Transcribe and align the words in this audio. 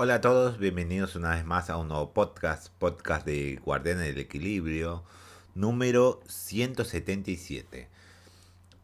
Hola 0.00 0.14
a 0.14 0.20
todos, 0.20 0.58
bienvenidos 0.58 1.16
una 1.16 1.30
vez 1.30 1.44
más 1.44 1.70
a 1.70 1.76
un 1.76 1.88
nuevo 1.88 2.12
podcast, 2.12 2.68
podcast 2.78 3.26
de 3.26 3.56
Guardián 3.64 3.98
del 3.98 4.16
Equilibrio, 4.16 5.02
número 5.56 6.20
177. 6.28 7.88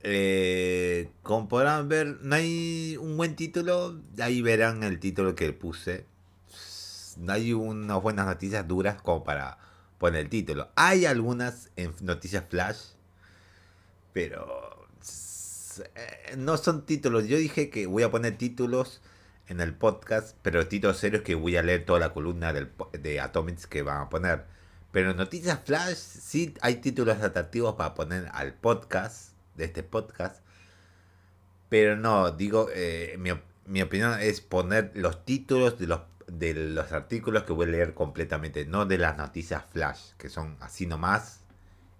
Eh, 0.00 1.12
como 1.22 1.46
podrán 1.46 1.88
ver, 1.88 2.18
no 2.20 2.34
hay 2.34 2.96
un 3.00 3.16
buen 3.16 3.36
título, 3.36 3.96
ahí 4.20 4.42
verán 4.42 4.82
el 4.82 4.98
título 4.98 5.36
que 5.36 5.52
puse. 5.52 6.04
No 7.16 7.32
hay 7.32 7.52
unas 7.52 8.02
buenas 8.02 8.26
noticias 8.26 8.66
duras 8.66 9.00
como 9.00 9.22
para 9.22 9.58
poner 9.98 10.22
el 10.22 10.28
título. 10.28 10.68
Hay 10.74 11.06
algunas 11.06 11.70
en 11.76 11.94
noticias 12.00 12.44
flash, 12.48 12.78
pero 14.12 14.88
eh, 15.94 16.34
no 16.38 16.56
son 16.56 16.84
títulos. 16.84 17.28
Yo 17.28 17.36
dije 17.36 17.70
que 17.70 17.86
voy 17.86 18.02
a 18.02 18.10
poner 18.10 18.36
títulos 18.36 19.00
en 19.48 19.60
el 19.60 19.74
podcast, 19.74 20.36
pero 20.42 20.66
títulos 20.66 20.98
serios 20.98 21.22
que 21.22 21.34
voy 21.34 21.56
a 21.56 21.62
leer 21.62 21.84
toda 21.84 22.00
la 22.00 22.12
columna 22.12 22.52
del, 22.52 22.70
de 22.92 23.20
Atomics 23.20 23.66
que 23.66 23.82
van 23.82 24.02
a 24.02 24.08
poner. 24.08 24.44
Pero 24.92 25.10
en 25.10 25.16
Noticias 25.16 25.60
Flash 25.64 25.96
sí 25.96 26.54
hay 26.60 26.76
títulos 26.76 27.20
atractivos 27.20 27.74
para 27.74 27.94
poner 27.94 28.28
al 28.32 28.54
podcast, 28.54 29.32
de 29.56 29.64
este 29.64 29.82
podcast. 29.82 30.42
Pero 31.68 31.96
no, 31.96 32.30
digo, 32.30 32.68
eh, 32.72 33.16
mi, 33.18 33.30
mi, 33.66 33.82
opinión 33.82 34.18
es 34.20 34.40
poner 34.40 34.92
los 34.94 35.24
títulos 35.24 35.78
de 35.78 35.88
los, 35.88 36.00
de 36.26 36.54
los 36.54 36.92
artículos 36.92 37.42
que 37.42 37.52
voy 37.52 37.66
a 37.66 37.70
leer 37.70 37.94
completamente, 37.94 38.66
no 38.66 38.86
de 38.86 38.98
las 38.98 39.16
noticias 39.16 39.64
Flash, 39.72 40.12
que 40.18 40.28
son 40.28 40.56
así 40.60 40.86
nomás. 40.86 41.43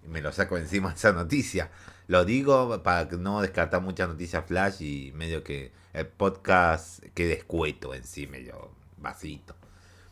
Me 0.07 0.21
lo 0.21 0.33
saco 0.33 0.59
encima 0.59 0.93
esa 0.93 1.13
noticia. 1.13 1.71
Lo 2.07 2.25
digo 2.25 2.83
para 2.83 3.05
no 3.17 3.41
descartar 3.41 3.81
muchas 3.81 4.09
noticias 4.09 4.45
Flash 4.47 4.83
y 4.83 5.13
medio 5.13 5.43
que 5.43 5.73
el 5.93 6.07
podcast 6.07 7.03
quede 7.15 7.35
escueto 7.35 7.95
en 7.95 8.05
sí, 8.05 8.27
medio 8.27 8.71
vasito. 8.99 9.55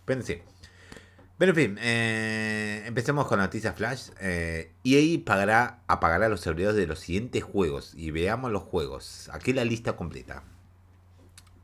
Pero 0.04 0.22
sí. 0.22 0.40
Pero 1.38 1.50
en 1.50 1.56
fin, 1.56 1.78
eh, 1.80 2.84
empecemos 2.86 3.26
con 3.26 3.40
noticias 3.40 3.74
flash. 3.74 4.10
Eh, 4.20 4.70
EA 4.84 5.18
pagará, 5.24 5.80
apagará 5.88 6.28
los 6.28 6.40
servidores 6.40 6.76
de 6.76 6.86
los 6.86 7.00
siguientes 7.00 7.42
juegos. 7.42 7.94
Y 7.96 8.12
veamos 8.12 8.52
los 8.52 8.62
juegos. 8.62 9.28
Aquí 9.32 9.52
la 9.52 9.64
lista 9.64 9.96
completa. 9.96 10.44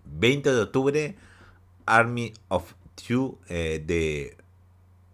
20 0.06 0.52
de 0.52 0.60
octubre, 0.60 1.16
Army 1.86 2.32
of 2.48 2.74
Two 3.06 3.38
eh, 3.48 3.82
de 3.86 4.36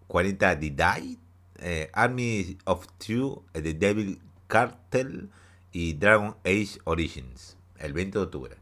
40 0.07 0.59
The 0.59 0.71
Die. 0.71 1.19
Eh, 1.67 1.89
Army 1.95 2.59
of 2.67 2.87
Two 2.99 3.43
de 3.55 3.71
eh, 3.71 3.73
Devil 3.73 4.21
Cartel 4.49 5.31
y 5.73 5.95
Dragon 5.95 6.37
Age 6.45 6.79
Origins. 6.85 7.57
El 7.79 7.95
20 7.95 8.19
de 8.19 8.25
octubre. 8.25 8.57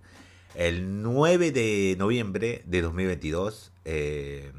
El 0.54 1.02
9 1.02 1.50
de 1.50 1.96
noviembre 1.98 2.62
de 2.64 2.80
2022, 2.80 3.72
eh, 3.84 4.52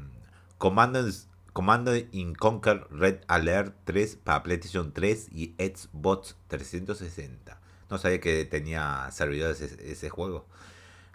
in 2.12 2.34
Conquer 2.34 2.86
Red 2.90 3.20
Alert 3.28 3.74
3 3.84 4.16
para 4.16 4.42
PlayStation 4.42 4.92
3 4.92 5.28
y 5.32 5.54
Xbox 5.56 6.36
360. 6.48 7.58
No 7.88 7.96
sabía 7.96 8.20
que 8.20 8.44
tenía 8.44 9.08
servidores 9.10 9.62
ese, 9.62 10.10
juego. 10.10 10.44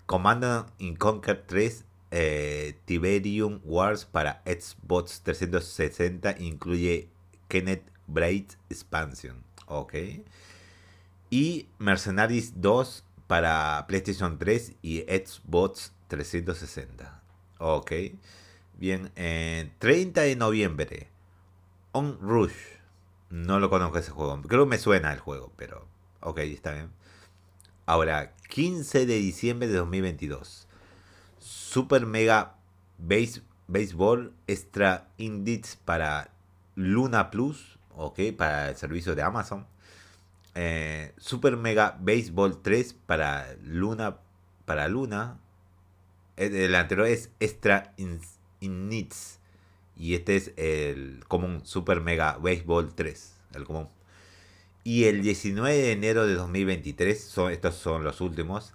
Command 0.07 0.65
in 0.79 0.95
Conquer 0.95 1.43
3 1.45 1.85
eh, 2.09 2.75
Tiberium 2.85 3.61
Wars 3.65 4.05
para 4.05 4.41
Xbox 4.45 5.21
360 5.21 6.37
incluye 6.39 7.09
Kenneth 7.49 7.91
Braid 8.07 8.51
Expansion. 8.69 9.43
Ok. 9.65 9.95
Y 11.29 11.67
Mercenaries 11.77 12.61
2 12.61 13.03
para 13.27 13.85
PlayStation 13.87 14.39
3 14.39 14.75
y 14.81 15.01
Xbox 15.01 15.91
360. 16.07 17.21
Ok. 17.59 17.91
Bien, 18.77 19.11
30 19.13 20.21
de 20.21 20.35
noviembre. 20.37 21.09
On 21.91 22.17
Rush. 22.21 22.55
No 23.29 23.59
lo 23.59 23.69
conozco 23.69 23.97
ese 23.97 24.11
juego. 24.11 24.41
Creo 24.43 24.63
que 24.63 24.69
me 24.69 24.77
suena 24.77 25.11
el 25.11 25.19
juego, 25.19 25.51
pero 25.57 25.85
ok, 26.21 26.39
está 26.39 26.71
bien. 26.71 26.89
Ahora, 27.85 28.33
15 28.47 29.05
de 29.05 29.15
diciembre 29.15 29.67
de 29.67 29.75
2022. 29.75 30.67
Super 31.39 32.05
Mega 32.05 32.55
Base, 32.97 33.41
Baseball 33.67 34.33
Extra 34.47 35.09
Indies 35.17 35.77
para 35.85 36.31
Luna 36.79 37.29
Plus. 37.29 37.77
Ok, 37.95 38.19
para 38.37 38.69
el 38.69 38.75
servicio 38.77 39.13
de 39.13 39.21
Amazon. 39.21 39.67
Eh, 40.55 41.13
Super 41.17 41.57
Mega 41.57 41.97
Baseball 41.99 42.61
3 42.61 42.93
para 43.05 43.53
Luna. 43.61 44.17
Para 44.65 44.87
Luna. 44.87 45.37
El, 46.37 46.73
anterior 46.73 47.07
es 47.07 47.31
Extra 47.41 47.93
in, 47.97 48.21
Y 49.97 50.15
este 50.15 50.37
es 50.37 50.53
el 50.55 51.25
común 51.27 51.65
Super 51.65 51.99
Mega 51.99 52.37
Baseball 52.37 52.95
3. 52.95 53.35
El 53.55 53.65
común. 53.65 53.89
Y 54.85 55.03
el 55.03 55.21
19 55.21 55.75
de 55.75 55.91
enero 55.91 56.25
de 56.25 56.35
2023, 56.35 57.21
son, 57.21 57.51
estos 57.51 57.75
son 57.75 58.05
los 58.05 58.21
últimos. 58.21 58.73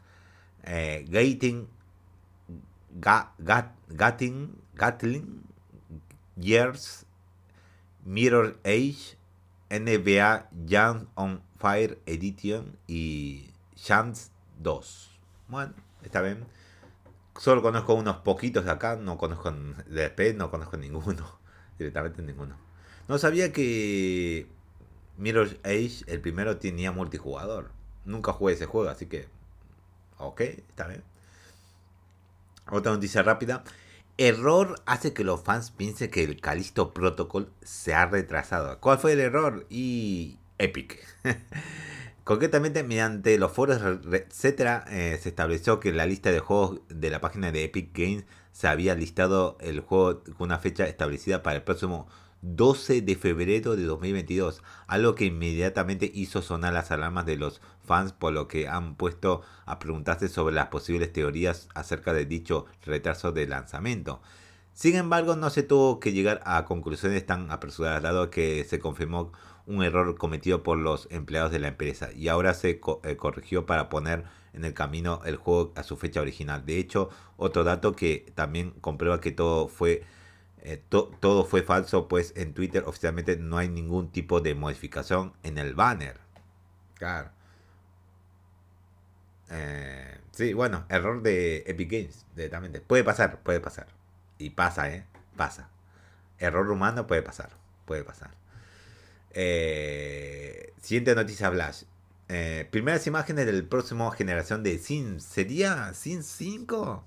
Eh, 0.65 1.07
Gating, 1.09 1.67
Gatling, 3.95 5.43
Years, 6.37 7.04
Mirror 8.05 8.59
Age, 8.65 9.17
NBA 9.71 10.49
Young 10.67 11.07
on 11.15 11.43
Fire 11.59 11.99
Edition 12.07 12.79
y 12.87 13.51
Chance 13.75 14.31
2. 14.61 15.11
Bueno, 15.49 15.73
está 16.03 16.21
bien. 16.21 16.45
Solo 17.37 17.63
conozco 17.63 17.95
unos 17.95 18.19
poquitos 18.19 18.65
de 18.65 18.71
acá, 18.71 18.97
no 18.97 19.19
conozco 19.19 19.51
de 19.53 20.35
no 20.35 20.51
conozco 20.51 20.77
ninguno. 20.77 21.39
Directamente 21.79 22.23
ninguno. 22.23 22.57
No 23.09 23.19
sabía 23.19 23.53
que 23.53 24.47
Mirror 25.17 25.59
Age, 25.65 26.05
el 26.07 26.21
primero, 26.21 26.59
tenía 26.59 26.93
multijugador. 26.93 27.71
Nunca 28.05 28.33
jugué 28.33 28.55
ese 28.55 28.67
juego, 28.67 28.89
así 28.89 29.07
que. 29.07 29.29
Ok, 30.19 30.41
está 30.41 30.87
bien. 30.87 31.03
Otra 32.71 32.93
noticia 32.93 33.23
rápida. 33.23 33.65
Error 34.17 34.77
hace 34.87 35.13
que 35.13 35.25
los 35.25 35.43
fans 35.43 35.71
piensen 35.73 36.11
que 36.11 36.23
el 36.23 36.41
Callisto 36.41 36.95
Protocol 36.95 37.51
se 37.63 37.95
ha 37.95 38.07
retrasado. 38.07 38.79
¿Cuál 38.81 38.99
fue 38.99 39.13
el 39.13 39.21
error? 39.21 39.67
Y 39.71 40.39
Epic. 40.59 41.05
Concretamente, 42.25 42.85
mediante 42.85 43.37
los 43.39 43.53
foros, 43.53 43.83
etc., 43.83 44.85
eh, 44.89 45.19
se 45.21 45.29
estableció 45.29 45.81
que 45.81 45.91
en 45.91 45.97
la 45.97 46.07
lista 46.07 46.31
de 46.31 46.39
juegos 46.39 46.81
de 46.89 47.11
la 47.11 47.21
página 47.21 47.53
de 47.53 47.65
Epic 47.65 47.91
Games 47.93 48.25
se 48.53 48.69
había 48.69 48.95
listado 48.95 49.59
el 49.61 49.81
juego 49.81 50.23
con 50.23 50.47
una 50.47 50.59
fecha 50.59 50.87
establecida 50.87 51.43
para 51.43 51.57
el 51.57 51.65
próximo 51.65 52.07
12 52.47 53.01
de 53.01 53.17
febrero 53.17 53.75
de 53.75 53.85
2022, 53.85 54.63
algo 54.87 55.15
que 55.15 55.25
inmediatamente 55.25 56.11
hizo 56.15 56.43
sonar 56.43 56.75
las 56.75 56.91
alarmas 56.91 57.25
de 57.25 57.37
los 57.37 57.63
fans, 57.83 58.13
por 58.13 58.35
lo 58.35 58.49
que 58.49 58.69
han 58.69 58.97
puesto 58.97 59.41
a 59.65 59.79
preguntarse 59.79 60.29
sobre 60.29 60.55
las 60.55 60.67
posibles 60.67 61.11
teorías 61.11 61.71
acerca 61.75 62.13
de 62.13 62.27
dicho 62.27 62.67
retraso 62.85 63.33
de 63.33 63.47
lanzamiento. 63.47 64.21
Sin 64.75 64.95
embargo, 64.97 65.37
no 65.37 65.49
se 65.49 65.63
tuvo 65.63 66.01
que 66.01 66.13
llegar 66.13 66.43
a 66.45 66.67
conclusiones 66.67 67.25
tan 67.25 67.51
apresuradas, 67.51 68.03
dado 68.03 68.29
que 68.29 68.65
se 68.65 68.79
confirmó 68.79 69.33
un 69.67 69.83
error 69.83 70.15
cometido 70.19 70.63
por 70.63 70.77
los 70.77 71.09
empleados 71.11 71.51
de 71.51 71.61
la 71.61 71.69
empresa 71.69 72.13
y 72.13 72.29
ahora 72.29 72.53
se 72.53 72.81
eh, 73.05 73.17
corrigió 73.17 73.65
para 73.65 73.89
poner 73.89 74.25
en 74.53 74.67
el 74.67 74.75
camino 74.75 75.23
el 75.25 75.37
juego 75.37 75.73
a 75.77 75.83
su 75.83 75.97
fecha 75.97 76.21
original. 76.21 76.67
De 76.67 76.79
hecho, 76.79 77.09
otro 77.39 77.65
dato 77.65 77.97
que 77.97 78.31
también 78.35 78.73
comprueba 78.83 79.21
que 79.23 79.33
todo 79.33 79.69
fue 79.69 80.05
eh, 80.67 80.83
todo 80.89 81.45
fue 81.45 81.63
falso, 81.63 82.09
pues 82.09 82.33
en 82.37 82.55
Twitter 82.55 82.85
oficialmente 82.87 83.37
no 83.37 83.59
hay 83.59 83.69
ningún 83.69 84.11
tipo 84.11 84.41
de 84.41 84.55
modificación 84.55 85.35
en 85.43 85.59
el 85.59 85.75
banner. 85.75 86.19
Claro. 86.95 87.31
Eh, 89.51 90.19
sí, 90.31 90.55
bueno, 90.55 90.87
error 90.89 91.21
de 91.21 91.65
Epic 91.67 91.91
Games, 91.91 92.25
directamente. 92.35 92.81
Puede 92.81 93.05
pasar, 93.05 93.41
puede 93.43 93.61
pasar. 93.61 93.89
Y 94.39 94.51
pasa, 94.51 94.89
¿eh? 94.89 95.05
Pasa. 95.37 95.69
Error 96.39 96.71
humano 96.71 97.07
puede 97.07 97.21
pasar, 97.21 97.51
puede 97.85 98.03
pasar. 98.03 98.31
Eh, 99.33 100.73
siguiente 100.81 101.15
noticia 101.15 101.51
Flash. 101.51 101.83
Primeras 102.71 103.07
imágenes 103.07 103.45
del 103.45 103.67
próximo 103.69 104.11
generación 104.13 104.63
de 104.63 104.79
Sims. 104.79 105.25
¿Sería 105.25 105.93
Sims 105.93 106.27
5? 106.27 107.05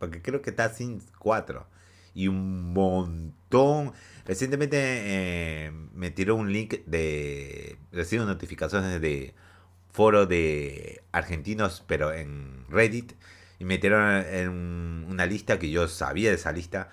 Porque 0.00 0.20
creo 0.22 0.42
que 0.42 0.50
está 0.50 0.68
Sims 0.70 1.04
4. 1.20 1.66
Y 2.14 2.28
un 2.28 2.72
montón. 2.72 3.92
Recientemente 4.26 4.76
eh, 4.78 5.72
me 5.94 6.10
tiró 6.10 6.36
un 6.36 6.52
link 6.52 6.84
de... 6.86 7.78
Recibo 7.92 8.24
notificaciones 8.24 9.00
de 9.00 9.34
foro 9.92 10.26
de 10.26 11.02
argentinos, 11.12 11.84
pero 11.86 12.12
en 12.12 12.64
Reddit. 12.68 13.12
Y 13.58 13.64
me 13.64 13.78
tiraron 13.78 14.24
en 14.32 15.06
una 15.08 15.26
lista 15.26 15.58
que 15.58 15.70
yo 15.70 15.88
sabía 15.88 16.30
de 16.30 16.36
esa 16.36 16.52
lista. 16.52 16.88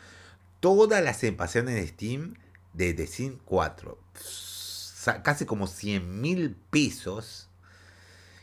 Todas 0.59 1.03
las 1.03 1.23
expansiones 1.23 1.75
de 1.75 1.87
Steam 1.87 2.35
de 2.73 2.93
The 2.93 3.07
Sims 3.07 3.39
4 3.45 3.97
casi 5.23 5.45
como 5.45 5.67
100 5.67 6.21
mil 6.21 6.55
pesos. 6.69 7.49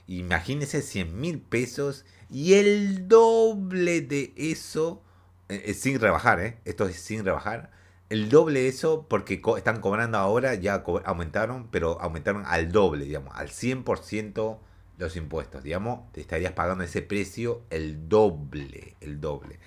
Imagínense 0.06 0.82
100 0.82 1.18
mil 1.18 1.40
pesos 1.40 2.04
y 2.30 2.54
el 2.54 3.08
doble 3.08 4.00
de 4.00 4.32
eso 4.36 5.02
eh, 5.48 5.74
sin 5.74 6.00
rebajar, 6.00 6.40
¿eh? 6.40 6.58
Esto 6.64 6.86
es 6.86 6.96
sin 6.96 7.24
rebajar. 7.24 7.70
El 8.10 8.28
doble 8.28 8.68
eso 8.68 9.06
porque 9.08 9.42
están 9.56 9.80
cobrando 9.80 10.18
ahora, 10.18 10.54
ya 10.54 10.84
aumentaron, 11.04 11.68
pero 11.70 12.00
aumentaron 12.00 12.44
al 12.46 12.70
doble, 12.72 13.04
digamos, 13.06 13.34
al 13.34 13.48
100% 13.48 14.58
los 14.98 15.16
impuestos, 15.16 15.62
digamos, 15.64 16.12
te 16.12 16.20
estarías 16.20 16.52
pagando 16.52 16.84
ese 16.84 17.02
precio 17.02 17.62
el 17.70 18.08
doble, 18.08 18.96
el 19.00 19.20
doble. 19.20 19.58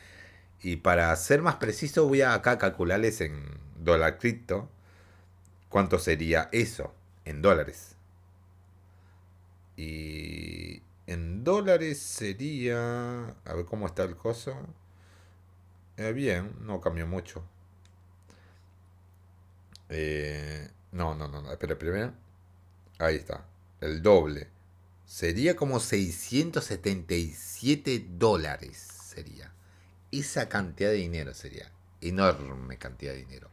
Y 0.61 0.77
para 0.77 1.15
ser 1.15 1.41
más 1.41 1.55
preciso, 1.55 2.07
voy 2.07 2.21
a 2.21 2.33
acá 2.33 2.57
calcularles 2.57 3.21
en 3.21 3.43
dólar 3.77 4.17
cripto 4.17 4.69
cuánto 5.69 5.99
sería 5.99 6.49
eso 6.51 6.93
en 7.25 7.41
dólares. 7.41 7.95
Y 9.75 10.81
en 11.05 11.43
dólares 11.43 11.99
sería. 11.99 13.35
A 13.45 13.53
ver 13.53 13.65
cómo 13.65 13.85
está 13.85 14.03
el 14.03 14.15
coso. 14.15 14.55
Eh, 15.97 16.13
bien, 16.13 16.55
no 16.61 16.79
cambió 16.79 17.07
mucho. 17.07 17.43
Eh, 19.89 20.69
no, 20.91 21.15
no, 21.15 21.27
no, 21.27 21.51
espera, 21.51 21.77
primero. 21.77 22.13
Ahí 22.99 23.15
está. 23.15 23.45
El 23.81 24.01
doble. 24.01 24.47
Sería 25.05 25.55
como 25.55 25.79
677 25.79 28.05
dólares. 28.09 28.77
Sería. 28.77 29.51
Esa 30.11 30.49
cantidad 30.49 30.89
de 30.89 30.97
dinero 30.97 31.33
sería. 31.33 31.71
Enorme 32.01 32.77
cantidad 32.77 33.13
de 33.13 33.19
dinero. 33.19 33.49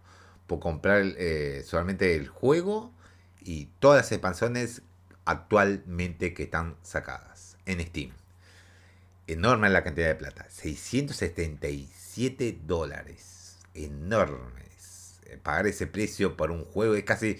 Por 0.46 0.60
comprar 0.60 1.02
eh, 1.16 1.62
solamente 1.64 2.14
el 2.14 2.28
juego 2.28 2.92
y 3.40 3.66
todas 3.78 4.02
las 4.02 4.12
expansiones 4.12 4.82
actualmente 5.24 6.34
que 6.34 6.42
están 6.44 6.76
sacadas 6.82 7.56
en 7.64 7.80
Steam. 7.80 8.12
Enorme 9.26 9.70
la 9.70 9.82
cantidad 9.82 10.08
de 10.08 10.14
plata. 10.14 10.46
677 10.50 12.58
dólares. 12.66 13.58
Enormes. 13.74 15.20
Eh, 15.26 15.38
pagar 15.42 15.66
ese 15.66 15.86
precio 15.86 16.36
por 16.36 16.50
un 16.50 16.64
juego 16.64 16.94
es 16.94 17.04
casi... 17.04 17.38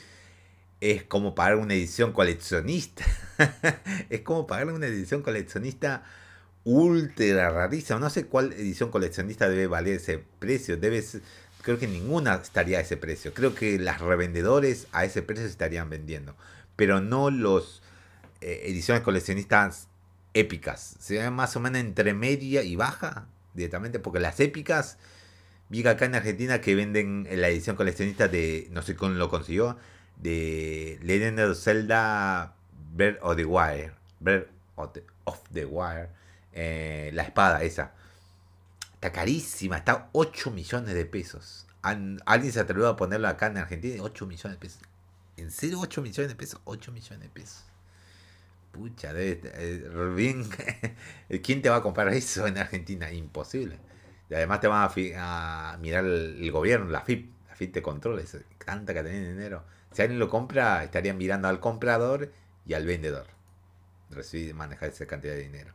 Es 0.81 1.03
como 1.03 1.35
pagar 1.35 1.57
una 1.57 1.75
edición 1.75 2.13
coleccionista. 2.13 3.05
es 4.11 4.21
como 4.21 4.47
pagar 4.47 4.67
una 4.67 4.87
edición 4.87 5.23
coleccionista 5.23 6.05
ultra 6.65 7.51
rarísima. 7.51 7.99
No 7.99 8.11
sé 8.11 8.27
cuál 8.27 8.53
edición 8.53 8.91
coleccionista 8.91 9.49
debe 9.49 9.67
valer 9.67 9.97
ese 9.97 10.23
precio. 10.39 10.77
Debe 10.77 11.03
creo 11.63 11.79
que 11.79 11.87
ninguna 11.87 12.35
estaría 12.35 12.79
a 12.79 12.81
ese 12.83 12.99
precio. 12.99 13.33
Creo 13.33 13.55
que 13.55 13.79
las 13.79 14.01
revendedores 14.01 14.87
a 14.93 15.07
ese 15.07 15.23
precio 15.23 15.47
estarían 15.47 15.89
vendiendo 15.89 16.35
pero 16.77 17.01
no 17.01 17.31
los 17.31 17.83
eh, 18.41 18.63
ediciones 18.65 19.03
coleccionistas 19.03 19.89
épicas. 20.35 20.97
Se 20.99 21.19
ven 21.19 21.33
más 21.33 21.57
o 21.57 21.61
menos 21.61 21.81
entre 21.81 22.13
media 22.13 22.63
y 22.63 22.77
baja 22.77 23.27
directamente, 23.55 23.99
porque 23.99 24.21
las 24.21 24.41
épicas, 24.41 24.99
vi 25.69 25.87
acá 25.87 26.05
en 26.05 26.17
Argentina 26.17 26.61
que 26.61 26.75
venden 26.75 27.27
la 27.31 27.49
edición 27.49 27.77
coleccionista 27.77 28.29
de, 28.29 28.69
no 28.73 28.83
sé 28.83 28.97
cómo 28.97 29.15
lo 29.15 29.31
consiguió, 29.31 29.79
de 30.17 30.99
Legend 31.03 31.41
of 31.41 31.59
Zelda 31.59 32.55
Breath 32.93 33.19
of 33.23 33.37
the 33.37 33.45
Wire, 33.45 33.93
Breath 34.21 34.49
of 34.77 34.93
the, 35.53 35.65
Wire, 35.65 36.11
eh, 36.53 37.11
la 37.15 37.23
espada 37.23 37.63
esa. 37.63 37.93
Está 38.95 39.13
carísima, 39.13 39.79
está 39.79 40.09
8 40.13 40.51
millones 40.51 40.95
de 40.95 41.05
pesos. 41.05 41.67
Alguien 41.83 42.53
se 42.53 42.61
atrevió 42.61 42.89
a 42.89 42.97
ponerlo 42.97 43.29
acá 43.29 43.49
en 43.49 43.59
Argentina, 43.59 44.03
8 44.03 44.27
millones 44.27 44.59
de 44.59 44.61
pesos. 44.61 44.83
¿En 45.37 45.51
serio 45.51 45.81
8 45.81 46.01
millones 46.01 46.29
de 46.29 46.35
pesos? 46.35 46.61
8 46.65 46.93
millones 46.93 47.21
de 47.21 47.29
pesos. 47.29 47.65
Pucha, 48.75 49.13
debe, 49.13 49.41
eh. 49.55 51.41
¿Quién 51.45 51.63
te 51.63 51.71
va 51.71 51.77
a 51.77 51.83
comprar 51.83 52.09
eso 52.09 52.45
en 52.49 52.59
Argentina? 52.59 53.13
Imposible. 53.13 53.79
Y 54.29 54.35
además 54.35 54.61
te 54.61 54.67
van 54.67 54.91
a, 55.17 55.79
mirar 55.81 56.05
el, 56.05 56.51
gobierno, 56.51 56.91
la 56.91 57.03
FIP. 57.03 57.31
La 57.49 57.55
FIP 57.55 57.73
te 57.73 57.83
controla, 57.83 58.21
tanta 58.65 58.93
que 58.93 59.05
de 59.05 59.29
dinero. 59.29 59.63
Si 59.93 60.03
alguien 60.03 60.19
lo 60.19 60.29
compra, 60.29 60.83
estarían 60.83 61.17
mirando 61.17 61.47
al 61.47 61.61
comprador 61.61 62.33
y 62.67 62.75
al 62.75 62.85
vendedor. 62.85 63.27
Recibir, 64.11 64.55
manejar 64.57 64.89
esa 64.89 65.07
cantidad 65.07 65.35
de 65.35 65.43
dinero. 65.43 65.73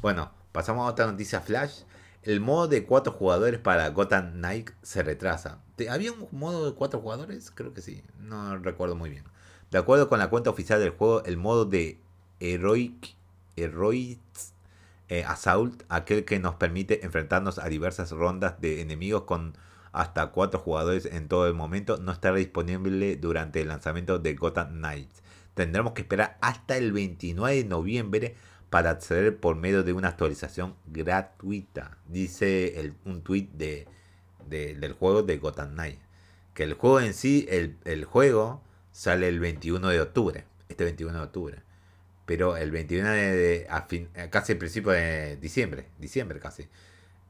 Bueno, 0.00 0.30
pasamos 0.52 0.86
a 0.86 0.92
otra 0.92 1.06
noticia 1.06 1.40
flash. 1.40 1.82
El 2.22 2.40
modo 2.40 2.68
de 2.68 2.84
cuatro 2.84 3.12
jugadores 3.12 3.58
para 3.58 3.88
Gotham 3.88 4.34
Knight 4.34 4.70
se 4.82 5.02
retrasa. 5.02 5.58
¿Había 5.90 6.12
un 6.12 6.28
modo 6.30 6.70
de 6.70 6.76
cuatro 6.76 7.00
jugadores? 7.00 7.50
Creo 7.50 7.74
que 7.74 7.80
sí. 7.80 8.04
No 8.20 8.58
recuerdo 8.58 8.94
muy 8.94 9.10
bien. 9.10 9.24
De 9.72 9.78
acuerdo 9.78 10.08
con 10.08 10.20
la 10.20 10.30
cuenta 10.30 10.50
oficial 10.50 10.78
del 10.78 10.90
juego, 10.90 11.24
el 11.24 11.36
modo 11.36 11.64
de 11.64 12.00
Heroic, 12.40 13.14
Heroic 13.56 14.20
eh, 15.08 15.24
Assault, 15.24 15.82
aquel 15.88 16.24
que 16.24 16.38
nos 16.38 16.54
permite 16.56 17.04
enfrentarnos 17.04 17.58
a 17.58 17.68
diversas 17.68 18.10
rondas 18.10 18.60
de 18.60 18.80
enemigos 18.80 19.22
con 19.22 19.56
hasta 19.92 20.28
cuatro 20.28 20.60
jugadores 20.60 21.06
en 21.06 21.28
todo 21.28 21.46
el 21.46 21.54
momento, 21.54 21.96
no 21.96 22.12
estará 22.12 22.36
disponible 22.36 23.16
durante 23.16 23.62
el 23.62 23.68
lanzamiento 23.68 24.18
de 24.18 24.34
Gotham 24.34 24.74
Knights. 24.74 25.22
Tendremos 25.54 25.92
que 25.92 26.02
esperar 26.02 26.36
hasta 26.40 26.76
el 26.76 26.92
29 26.92 27.56
de 27.56 27.64
noviembre 27.64 28.36
para 28.70 28.90
acceder 28.90 29.38
por 29.38 29.56
medio 29.56 29.82
de 29.82 29.92
una 29.92 30.08
actualización 30.08 30.76
gratuita. 30.86 31.98
Dice 32.06 32.92
un 33.04 33.22
tweet 33.22 33.48
de, 33.54 33.88
del 34.46 34.92
juego 34.92 35.22
de 35.22 35.38
Gotham 35.38 35.72
Knight. 35.72 35.98
Que 36.54 36.64
el 36.64 36.74
juego 36.74 37.00
en 37.00 37.14
sí, 37.14 37.46
el, 37.50 38.04
juego 38.04 38.62
sale 38.92 39.28
el 39.28 39.40
21 39.40 39.88
de 39.88 40.00
octubre. 40.00 40.44
Este 40.68 40.84
21 40.84 41.14
de 41.14 41.24
octubre. 41.24 41.62
Pero 42.28 42.58
el 42.58 42.70
21 42.70 43.08
de, 43.08 43.66
casi 44.28 44.52
el 44.52 44.58
principio 44.58 44.92
de 44.92 45.38
diciembre. 45.38 45.88
Diciembre 45.96 46.38
casi. 46.38 46.68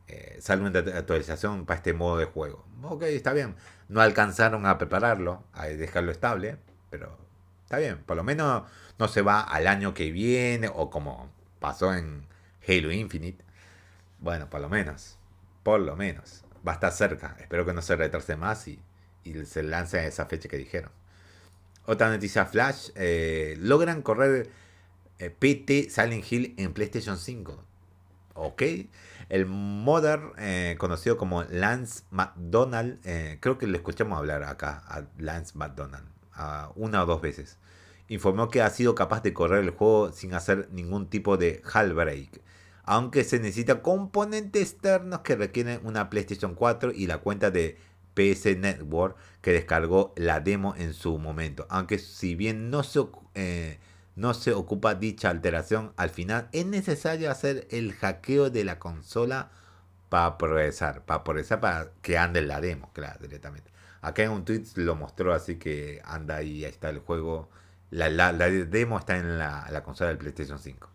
Eh, 0.08 0.38
sale 0.40 0.62
una 0.62 0.80
actualización 0.80 1.66
para 1.66 1.76
este 1.76 1.92
modo 1.92 2.18
de 2.18 2.24
juego. 2.24 2.66
Ok, 2.82 3.04
está 3.04 3.32
bien. 3.32 3.54
No 3.88 4.00
alcanzaron 4.00 4.66
a 4.66 4.76
prepararlo, 4.76 5.44
a 5.52 5.66
dejarlo 5.66 6.10
estable. 6.10 6.56
Pero 6.90 7.16
está 7.62 7.78
bien. 7.78 7.98
Por 7.98 8.16
lo 8.16 8.24
menos 8.24 8.64
no 8.98 9.06
se 9.06 9.22
va 9.22 9.40
al 9.40 9.68
año 9.68 9.94
que 9.94 10.10
viene 10.10 10.68
o 10.74 10.90
como 10.90 11.30
pasó 11.60 11.94
en 11.94 12.26
Halo 12.66 12.90
Infinite. 12.90 13.44
Bueno, 14.18 14.50
por 14.50 14.60
lo 14.60 14.68
menos, 14.68 15.16
por 15.62 15.78
lo 15.78 15.94
menos, 15.94 16.42
va 16.66 16.72
a 16.72 16.74
estar 16.74 16.90
cerca. 16.90 17.36
Espero 17.38 17.64
que 17.64 17.72
no 17.72 17.82
se 17.82 17.94
retrase 17.94 18.34
más 18.34 18.66
y, 18.66 18.82
se 19.44 19.62
lance 19.62 20.00
a 20.00 20.06
esa 20.06 20.26
fecha 20.26 20.48
que 20.48 20.56
dijeron. 20.56 20.90
Otra 21.86 22.10
noticia 22.10 22.46
flash, 22.46 22.88
eh, 22.96 23.54
logran 23.60 24.02
correr 24.02 24.50
eh, 25.18 25.30
PT 25.30 25.90
Silent 25.90 26.24
Hill 26.30 26.54
en 26.58 26.72
PlayStation 26.72 27.16
5. 27.16 27.64
Ok. 28.34 28.62
El 29.28 29.46
modder 29.46 30.20
eh, 30.38 30.76
conocido 30.78 31.16
como 31.16 31.44
Lance 31.44 32.04
McDonald, 32.10 33.00
creo 33.40 33.58
que 33.58 33.66
le 33.66 33.76
escuchamos 33.76 34.18
hablar 34.18 34.42
acá 34.44 34.82
a 34.86 35.04
Lance 35.18 35.52
McDonald 35.56 36.06
una 36.76 37.02
o 37.02 37.06
dos 37.06 37.20
veces 37.20 37.58
informó 38.08 38.48
que 38.48 38.62
ha 38.62 38.70
sido 38.70 38.94
capaz 38.94 39.22
de 39.22 39.32
correr 39.32 39.64
el 39.64 39.70
juego 39.70 40.12
sin 40.12 40.34
hacer 40.34 40.68
ningún 40.72 41.08
tipo 41.08 41.36
de 41.36 41.60
jailbreak, 41.64 42.40
aunque 42.84 43.22
se 43.22 43.38
necesita 43.38 43.82
componentes 43.82 44.72
externos 44.72 45.20
que 45.20 45.36
requieren 45.36 45.80
una 45.84 46.10
PlayStation 46.10 46.54
4 46.54 46.92
y 46.92 47.06
la 47.06 47.18
cuenta 47.18 47.50
de 47.50 47.76
PS 48.14 48.56
Network 48.56 49.16
que 49.42 49.52
descargó 49.52 50.14
la 50.16 50.40
demo 50.40 50.74
en 50.76 50.94
su 50.94 51.18
momento. 51.18 51.66
Aunque 51.68 51.98
si 51.98 52.34
bien 52.34 52.70
no 52.70 52.82
se, 52.82 53.00
eh, 53.34 53.78
no 54.18 54.34
se 54.34 54.52
ocupa 54.52 54.94
dicha 54.94 55.30
alteración, 55.30 55.92
al 55.96 56.10
final 56.10 56.48
es 56.52 56.66
necesario 56.66 57.30
hacer 57.30 57.66
el 57.70 57.92
hackeo 57.94 58.50
de 58.50 58.64
la 58.64 58.78
consola 58.78 59.50
para 60.08 60.38
progresar, 60.38 61.04
para 61.04 61.24
progresar 61.24 61.60
para 61.60 61.90
que 62.02 62.18
ande 62.18 62.42
la 62.42 62.60
demo, 62.60 62.90
claro, 62.92 63.18
directamente. 63.20 63.70
Acá 64.00 64.24
en 64.24 64.30
un 64.30 64.44
tweet 64.44 64.64
lo 64.74 64.96
mostró, 64.96 65.32
así 65.32 65.56
que 65.56 66.02
anda 66.04 66.36
ahí, 66.36 66.64
ahí 66.64 66.70
está 66.70 66.90
el 66.90 66.98
juego 66.98 67.48
la, 67.90 68.32
demo 68.32 68.98
está 68.98 69.16
en 69.16 69.38
la, 69.38 69.82
consola 69.84 70.08
del 70.08 70.18
PlayStation 70.18 70.58
5. 70.58 70.88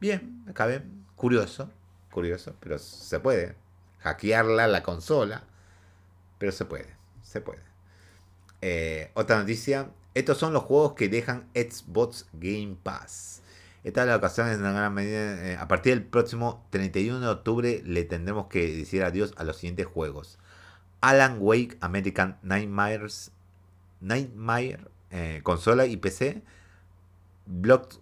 Bien, 0.00 0.44
acá 0.48 0.66
ven, 0.66 1.04
curioso, 1.14 1.70
curioso, 2.10 2.54
pero 2.60 2.78
se 2.78 3.20
puede. 3.20 3.56
Hackearla 4.00 4.66
la 4.66 4.82
consola, 4.82 5.44
pero 6.38 6.50
se 6.50 6.64
puede, 6.64 6.96
se 7.22 7.40
puede. 7.40 7.62
Eh, 8.60 9.12
otra 9.14 9.38
noticia, 9.38 9.90
estos 10.14 10.38
son 10.38 10.52
los 10.52 10.62
juegos 10.64 10.92
que 10.92 11.08
dejan 11.08 11.48
Xbox 11.54 12.26
Game 12.32 12.76
Pass. 12.82 13.42
Esta 13.84 14.02
es 14.02 14.08
la 14.08 14.16
ocasión 14.16 14.48
en 14.48 14.60
una 14.60 14.72
gran 14.72 14.94
medida. 14.94 15.46
Eh, 15.46 15.56
a 15.56 15.66
partir 15.66 15.94
del 15.94 16.04
próximo 16.04 16.64
31 16.70 17.20
de 17.20 17.28
octubre 17.28 17.82
le 17.84 18.04
tendremos 18.04 18.46
que 18.46 18.76
decir 18.76 19.02
adiós 19.02 19.34
a 19.36 19.44
los 19.44 19.56
siguientes 19.56 19.86
juegos. 19.86 20.38
Alan 21.00 21.38
Wake 21.40 21.78
American 21.80 22.38
Nightmares. 22.42 23.32
Nightmare 24.00 24.80
eh, 25.12 25.40
consola 25.42 25.86
y 25.86 25.98
PC, 25.98 26.42
Block, 27.46 27.94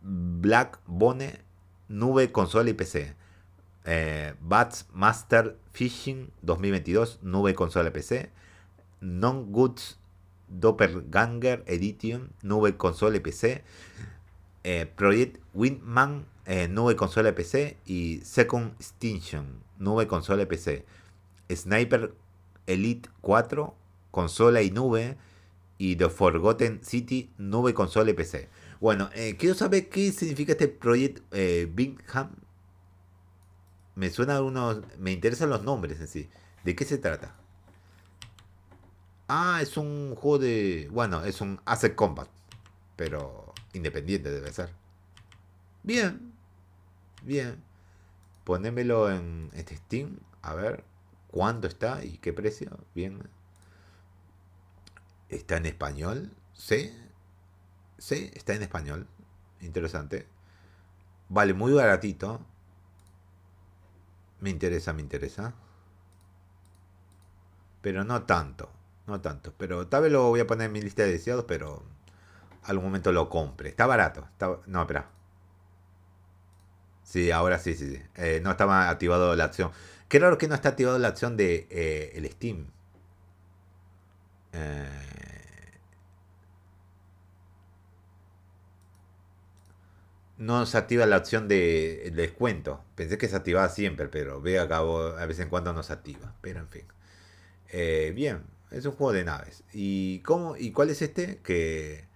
Black 0.00 0.78
Bone, 0.86 1.40
nube, 1.88 2.30
consola 2.30 2.70
y 2.70 2.72
PC. 2.72 3.14
Eh, 3.84 4.34
Bats 4.40 4.86
Master 4.92 5.58
Fishing 5.72 6.30
2022, 6.42 7.20
nube, 7.22 7.54
consola 7.54 7.88
y 7.88 7.92
PC. 7.92 8.30
Non-Goods 9.00 9.98
Doppelganger 10.48 11.64
Edition, 11.66 12.32
nube, 12.42 12.76
consola 12.76 13.16
y 13.16 13.20
PC. 13.20 13.64
eh, 14.64 14.86
Project 14.96 15.38
Windman, 15.54 16.26
eh, 16.44 16.68
nube 16.68 16.96
consola 16.96 17.34
PC. 17.34 17.76
Y 17.86 18.20
Second 18.24 18.72
Extinction, 18.80 19.60
nube 19.78 20.06
consola 20.06 20.46
PC. 20.46 20.84
Sniper 21.54 22.14
Elite 22.66 23.08
4, 23.20 23.74
consola 24.10 24.62
y 24.62 24.70
nube. 24.70 25.16
Y 25.78 25.96
The 25.96 26.08
Forgotten 26.08 26.82
City, 26.82 27.30
nube 27.38 27.74
consola 27.74 28.10
y 28.10 28.14
PC. 28.14 28.48
Bueno, 28.80 29.10
eh, 29.14 29.36
quiero 29.38 29.54
saber 29.54 29.88
qué 29.88 30.10
significa 30.12 30.52
este 30.52 30.68
Project 30.68 31.22
eh, 31.32 31.70
Bingham. 31.72 32.30
Me 33.94 34.10
suena 34.10 34.40
unos. 34.42 34.82
Me 34.98 35.12
interesan 35.12 35.50
los 35.50 35.62
nombres 35.62 36.00
en 36.00 36.08
sí. 36.08 36.28
¿De 36.64 36.74
qué 36.74 36.84
se 36.84 36.98
trata? 36.98 37.36
Ah, 39.28 39.58
es 39.60 39.76
un 39.76 40.14
juego 40.14 40.38
de. 40.38 40.88
Bueno, 40.92 41.24
es 41.24 41.40
un 41.40 41.60
Asset 41.64 41.94
Combat. 41.94 42.28
Pero 42.96 43.52
independiente 43.72 44.30
debe 44.30 44.52
ser. 44.52 44.72
Bien. 45.82 46.32
Bien. 47.22 47.62
Ponémelo 48.44 49.10
en 49.10 49.50
este 49.54 49.76
Steam. 49.76 50.18
A 50.42 50.54
ver 50.54 50.84
cuánto 51.30 51.66
está 51.66 52.04
y 52.04 52.18
qué 52.18 52.32
precio. 52.32 52.78
Bien. 52.94 53.28
¿Está 55.28 55.56
en 55.56 55.66
español? 55.66 56.32
Sí. 56.54 56.92
Sí, 57.98 58.30
está 58.34 58.54
en 58.54 58.62
español. 58.62 59.08
Interesante. 59.60 60.28
Vale, 61.28 61.54
muy 61.54 61.72
baratito. 61.72 62.40
Me 64.40 64.50
interesa, 64.50 64.92
me 64.92 65.02
interesa. 65.02 65.54
Pero 67.82 68.04
no 68.04 68.22
tanto. 68.24 68.75
No 69.06 69.20
tanto. 69.20 69.52
Pero 69.56 69.86
tal 69.88 70.02
vez 70.02 70.12
lo 70.12 70.28
voy 70.28 70.40
a 70.40 70.46
poner 70.46 70.66
en 70.66 70.72
mi 70.72 70.82
lista 70.82 71.02
de 71.02 71.12
deseados, 71.12 71.44
pero 71.46 71.82
algún 72.64 72.86
momento 72.86 73.12
lo 73.12 73.28
compre. 73.28 73.68
Está 73.68 73.86
barato. 73.86 74.28
no, 74.66 74.80
espera. 74.82 75.08
Sí, 77.06 77.30
ahora 77.30 77.58
sí, 77.58 77.74
sí, 77.74 77.88
sí. 77.96 78.02
Eh, 78.16 78.40
no 78.42 78.50
estaba 78.50 78.90
activado 78.90 79.34
la 79.36 79.44
acción. 79.44 79.70
Qué 80.08 80.18
raro 80.18 80.38
que 80.38 80.48
no 80.48 80.54
está 80.54 80.70
activado 80.70 80.98
la 80.98 81.08
acción 81.08 81.36
de 81.36 81.66
eh, 81.70 82.12
el 82.16 82.28
Steam. 82.30 82.66
Eh, 84.52 84.88
no 90.38 90.66
se 90.66 90.78
activa 90.78 91.06
la 91.06 91.18
opción 91.18 91.48
de, 91.48 92.10
descuento. 92.14 92.84
Pensé 92.96 93.18
que 93.18 93.28
se 93.28 93.36
activaba 93.36 93.68
siempre, 93.68 94.08
pero 94.08 94.40
ve 94.40 94.58
acá 94.58 94.78
a 94.78 95.26
vez 95.26 95.38
en 95.40 95.48
cuando 95.48 95.72
no 95.72 95.82
se 95.82 95.92
activa. 95.92 96.34
Pero 96.40 96.60
en 96.60 96.68
fin. 96.68 96.84
Bien, 98.14 98.44
es 98.70 98.84
un 98.86 98.92
juego 98.92 99.12
de 99.12 99.24
naves. 99.24 99.64
¿Y 99.72 100.20
cómo 100.20 100.56
y 100.56 100.72
cuál 100.72 100.90
es 100.90 101.02
este? 101.02 101.38
Que 101.38 102.06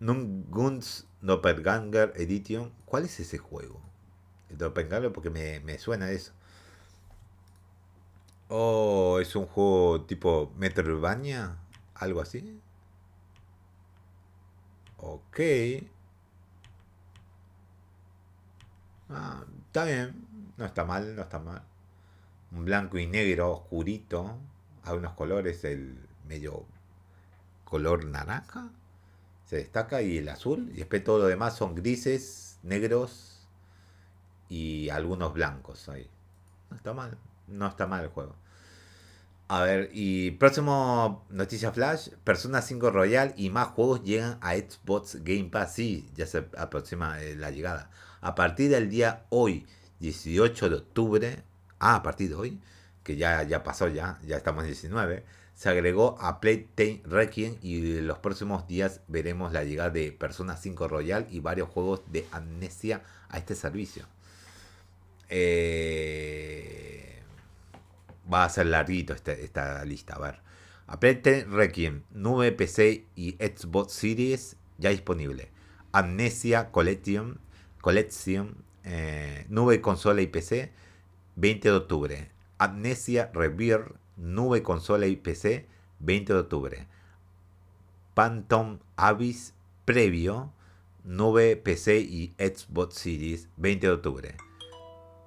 Guns 0.00 1.06
Doppelganger 1.22 2.12
Edition. 2.16 2.72
¿Cuál 2.84 3.04
es 3.04 3.20
ese 3.20 3.38
juego? 3.38 3.80
Doppelganger 4.50 5.12
porque 5.12 5.30
me, 5.30 5.60
me 5.60 5.78
suena 5.78 6.10
eso. 6.10 6.32
Oh, 8.48 9.18
es 9.20 9.34
un 9.36 9.46
juego 9.46 10.02
tipo 10.02 10.52
Metroidvania, 10.56 11.56
algo 11.94 12.20
así. 12.20 12.60
Ok. 14.98 15.40
Ah, 19.08 19.44
está 19.66 19.84
bien. 19.84 20.26
No 20.56 20.64
está 20.64 20.84
mal, 20.84 21.16
no 21.16 21.22
está 21.22 21.38
mal. 21.38 21.62
Un 22.52 22.64
blanco 22.64 22.98
y 22.98 23.06
negro 23.06 23.52
oscurito. 23.52 24.38
Hay 24.84 24.96
unos 24.96 25.14
colores, 25.14 25.64
el 25.64 25.98
medio 26.26 26.66
color 27.64 28.04
naranja. 28.04 28.70
Se 29.46 29.56
destaca 29.56 30.02
y 30.02 30.18
el 30.18 30.28
azul. 30.28 30.70
Y 30.72 30.78
después 30.78 31.02
todo 31.04 31.18
lo 31.18 31.26
demás 31.26 31.56
son 31.56 31.74
grises, 31.74 32.58
negros 32.62 33.46
y 34.48 34.88
algunos 34.90 35.32
blancos 35.32 35.88
ahí. 35.88 36.08
No 36.70 36.76
está 36.76 36.92
mal. 36.92 37.18
No 37.48 37.66
está 37.66 37.86
mal 37.86 38.04
el 38.04 38.10
juego. 38.10 38.34
A 39.48 39.62
ver, 39.62 39.90
y 39.92 40.30
próximo 40.32 41.26
noticia 41.28 41.70
flash, 41.70 42.08
Persona 42.24 42.62
5 42.62 42.90
Royal 42.90 43.34
y 43.36 43.50
más 43.50 43.68
juegos 43.68 44.02
llegan 44.02 44.38
a 44.40 44.54
Xbox 44.54 45.22
Game 45.22 45.50
Pass. 45.50 45.74
Sí, 45.74 46.08
ya 46.14 46.26
se 46.26 46.48
aproxima 46.56 47.20
eh, 47.20 47.36
la 47.36 47.50
llegada. 47.50 47.90
A 48.22 48.34
partir 48.34 48.70
del 48.70 48.88
día 48.88 49.26
hoy, 49.28 49.66
18 50.00 50.70
de 50.70 50.76
octubre, 50.76 51.42
ah, 51.78 51.96
a 51.96 52.02
partir 52.02 52.30
de 52.30 52.36
hoy, 52.36 52.60
que 53.04 53.16
ya, 53.16 53.42
ya 53.44 53.62
pasó 53.62 53.88
ya, 53.88 54.18
ya 54.26 54.36
estamos 54.36 54.64
en 54.64 54.70
19, 54.70 55.24
se 55.54 55.68
agregó 55.68 56.16
a 56.20 56.40
Playtime 56.40 57.02
Requiem 57.04 57.56
y 57.62 57.98
en 57.98 58.08
los 58.08 58.18
próximos 58.18 58.66
días 58.66 59.02
veremos 59.06 59.52
la 59.52 59.62
llegada 59.62 59.90
de 59.90 60.10
Persona 60.10 60.56
5 60.56 60.88
Royal 60.88 61.28
y 61.30 61.38
varios 61.38 61.68
juegos 61.68 62.02
de 62.10 62.26
amnesia 62.32 63.02
a 63.28 63.38
este 63.38 63.54
servicio. 63.54 64.06
Eh, 65.28 67.22
va 68.32 68.44
a 68.44 68.48
ser 68.48 68.66
larguito 68.66 69.14
este, 69.14 69.44
esta 69.44 69.84
lista, 69.84 70.16
a 70.16 70.18
ver. 70.18 70.40
A 70.86 70.98
Playtime 70.98 71.44
Requiem, 71.44 72.02
nube 72.10 72.50
PC 72.52 73.06
y 73.14 73.32
Xbox 73.32 73.92
Series 73.92 74.56
ya 74.78 74.90
disponible. 74.90 75.50
Amnesia 75.92 76.72
Collection 76.72 77.38
Collection, 77.84 78.56
eh, 78.84 79.44
nube 79.50 79.82
consola 79.82 80.22
y 80.22 80.26
PC, 80.26 80.72
20 81.36 81.68
de 81.68 81.74
octubre. 81.74 82.30
Amnesia 82.58 83.30
Rebirth, 83.32 83.96
nube 84.16 84.62
consola 84.62 85.06
y 85.06 85.16
PC, 85.16 85.66
20 86.00 86.32
de 86.32 86.38
octubre. 86.38 86.86
Phantom 88.14 88.78
Abyss 88.96 89.54
previo, 89.84 90.52
nube 91.04 91.56
PC 91.56 91.98
y 91.98 92.34
Xbox 92.38 92.94
Series, 92.94 93.48
20 93.56 93.86
de 93.86 93.92
octubre. 93.92 94.36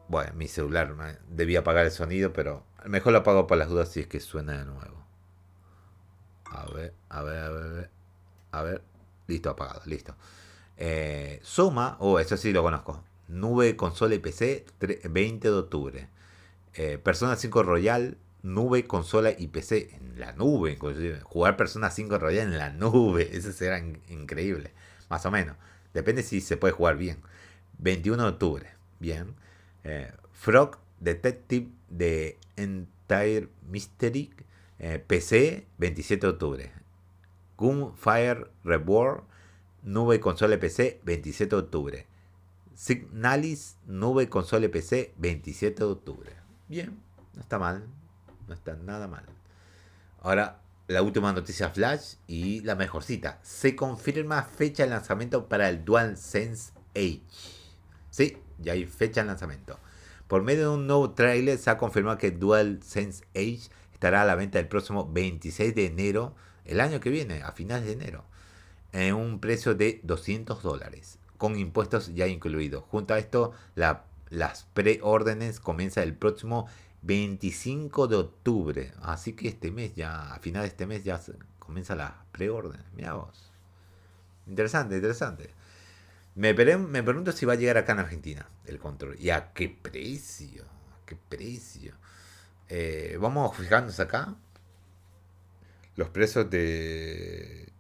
Bueno, 0.08 0.34
mi 0.36 0.48
celular 0.48 1.20
debía 1.30 1.60
apagar 1.60 1.86
el 1.86 1.92
sonido, 1.92 2.32
pero 2.32 2.64
mejor 2.86 3.12
lo 3.12 3.20
apago 3.20 3.46
para 3.46 3.60
las 3.60 3.70
dudas 3.70 3.90
si 3.90 4.00
es 4.00 4.08
que 4.08 4.20
suena 4.20 4.58
de 4.58 4.66
nuevo. 4.66 5.06
A 6.46 6.66
ver, 6.74 6.94
a 7.10 7.24
ver, 7.24 7.38
a 7.38 7.50
ver, 7.50 7.90
a 8.52 8.62
ver. 8.62 8.84
Listo, 9.28 9.50
apagado, 9.50 9.82
listo. 9.86 10.16
Eh, 10.78 11.40
Soma, 11.44 11.98
oh, 12.00 12.20
eso 12.20 12.38
sí 12.38 12.54
lo 12.54 12.64
conozco. 12.64 13.04
Nube, 13.28 13.76
consola 13.76 14.16
y 14.16 14.20
PC, 14.20 14.66
20 14.80 15.50
de 15.50 15.54
octubre. 15.54 16.10
Eh, 16.74 16.98
Persona 16.98 17.36
5 17.36 17.64
Royal, 17.64 18.18
nube, 18.44 18.86
consola 18.86 19.32
y 19.38 19.48
PC 19.48 19.96
en 19.96 20.20
la 20.20 20.34
nube. 20.34 20.78
Jugar 21.24 21.58
Persona 21.58 21.90
5 21.90 22.18
Royal 22.20 22.48
en 22.48 22.58
la 22.58 22.70
nube, 22.70 23.30
eso 23.36 23.52
será 23.52 23.80
increíble. 24.10 24.74
Más 25.10 25.26
o 25.26 25.32
menos. 25.32 25.56
Depende 25.94 26.24
si 26.24 26.42
se 26.42 26.58
puede 26.58 26.74
jugar 26.74 26.98
bien. 26.98 27.18
21 27.80 28.24
de 28.24 28.30
octubre, 28.30 28.70
bien. 29.00 29.36
Eh, 29.84 30.12
Frog 30.32 30.78
Detective 31.00 31.70
de 31.90 32.38
Entire 32.56 33.50
Mystery, 33.68 34.34
eh, 34.80 35.00
PC, 35.00 35.66
27 35.78 36.28
de 36.28 36.32
octubre. 36.34 36.72
Gunfire 37.58 38.48
Reborn 38.64 39.24
nube 39.88 40.20
consola 40.20 40.60
PC 40.60 41.00
27 41.04 41.56
de 41.56 41.62
octubre. 41.62 42.06
Signalis, 42.76 43.78
nube 43.88 44.30
consola 44.30 44.68
PC 44.70 45.14
27 45.18 45.84
de 45.84 45.90
octubre. 45.90 46.32
Bien, 46.68 46.98
no 47.34 47.42
está 47.42 47.60
mal, 47.60 47.86
no 48.48 48.54
está 48.54 48.76
nada 48.76 49.08
mal. 49.08 49.26
Ahora, 50.22 50.60
la 50.88 51.02
última 51.02 51.34
noticia 51.34 51.70
flash 51.70 52.16
y 52.28 52.62
la 52.62 52.76
mejorcita. 52.76 53.40
Se 53.44 53.76
confirma 53.76 54.44
fecha 54.44 54.84
de 54.84 54.90
lanzamiento 54.90 55.48
para 55.48 55.70
el 55.70 55.84
DualSense 55.84 56.74
Edge. 56.94 57.22
Sí, 58.10 58.38
ya 58.60 58.74
hay 58.74 58.86
fecha 58.86 59.22
de 59.22 59.28
lanzamiento. 59.28 59.80
Por 60.28 60.44
medio 60.44 60.70
de 60.70 60.76
un 60.76 60.88
nuevo 60.88 61.12
trailer 61.12 61.58
se 61.58 61.70
ha 61.70 61.78
confirmado 61.78 62.18
que 62.18 62.32
DualSense 62.32 63.26
Edge 63.34 63.70
estará 63.94 64.22
a 64.22 64.26
la 64.26 64.36
venta 64.36 64.60
el 64.60 64.68
próximo 64.68 65.10
26 65.12 65.74
de 65.74 65.86
enero, 65.86 66.36
el 66.66 66.82
año 66.82 67.00
que 67.00 67.10
viene, 67.10 67.44
a 67.44 67.52
finales 67.52 67.86
de 67.86 67.94
enero 67.94 68.24
en 68.94 69.14
un 69.14 69.40
precio 69.40 69.76
de 69.76 70.00
200 70.04 70.64
dólares, 70.64 71.20
con 71.38 71.58
impuestos 71.58 72.14
ya 72.16 72.28
incluidos. 72.28 72.84
Junto 72.90 73.14
a 73.14 73.20
esto, 73.20 73.54
las 74.30 74.66
preórdenes 74.74 75.60
comienzan 75.60 76.04
el 76.04 76.16
próximo 76.16 76.68
25 77.04 78.08
de 78.08 78.16
octubre. 78.16 78.94
Así 79.02 79.34
que 79.34 79.48
este 79.48 79.72
mes 79.72 79.96
ya, 79.96 80.34
a 80.34 80.40
final 80.40 80.64
de 80.64 80.70
este 80.70 80.88
mes 80.88 81.04
ya 81.04 81.20
comienza 81.60 81.96
la 81.96 82.24
preorden. 82.32 82.82
Mira 82.96 83.14
vos. 83.14 83.52
Interesante, 84.48 84.96
interesante. 84.96 85.50
Me, 86.36 86.54
me 86.54 87.04
pregunto 87.04 87.32
si 87.32 87.46
va 87.46 87.54
a 87.54 87.56
llegar 87.56 87.78
acá 87.78 87.94
en 87.94 88.00
Argentina 88.00 88.48
el 88.66 88.80
control. 88.80 89.20
¿Y 89.20 89.30
a 89.32 89.54
qué 89.54 89.70
precio? 89.70 90.64
¿A 90.64 91.06
qué 91.06 91.16
precio? 91.16 91.94
Eh, 92.70 93.18
vamos 93.20 93.56
fijándonos 93.56 94.00
acá. 94.00 94.36
Los 95.96 96.10
precios 96.10 96.50
de 96.50 97.72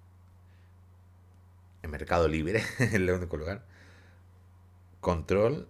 Mercado 1.87 2.27
Libre, 2.27 2.63
el 2.79 3.09
único 3.09 3.37
lugar. 3.37 3.63
Control. 5.01 5.67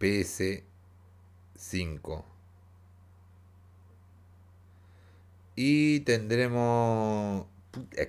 PS5. 0.00 2.24
Y 5.56 6.00
tendremos... 6.00 7.46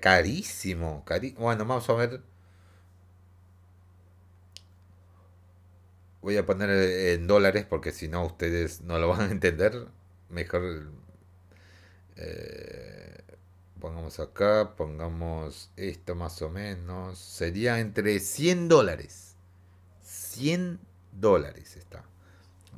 carísimo, 0.02 1.04
carísimo. 1.06 1.42
Bueno, 1.42 1.66
vamos 1.66 1.90
a 1.90 1.94
ver. 1.94 2.22
Voy 6.22 6.38
a 6.38 6.46
poner 6.46 6.70
en 6.70 7.28
dólares 7.28 7.66
porque 7.68 7.92
si 7.92 8.08
no 8.08 8.26
ustedes 8.26 8.82
no 8.82 9.00
lo 9.00 9.08
van 9.08 9.22
a 9.22 9.32
entender. 9.32 9.88
Mejor 10.30 10.92
eh, 12.18 13.24
pongamos 13.80 14.20
acá, 14.20 14.76
pongamos 14.76 15.72
esto 15.78 16.16
más 16.16 16.42
o 16.42 16.50
menos. 16.50 17.18
Sería 17.18 17.80
entre 17.80 18.20
100 18.20 18.68
dólares. 18.68 19.36
100 20.04 20.80
dólares 21.12 21.76
está. 21.76 22.04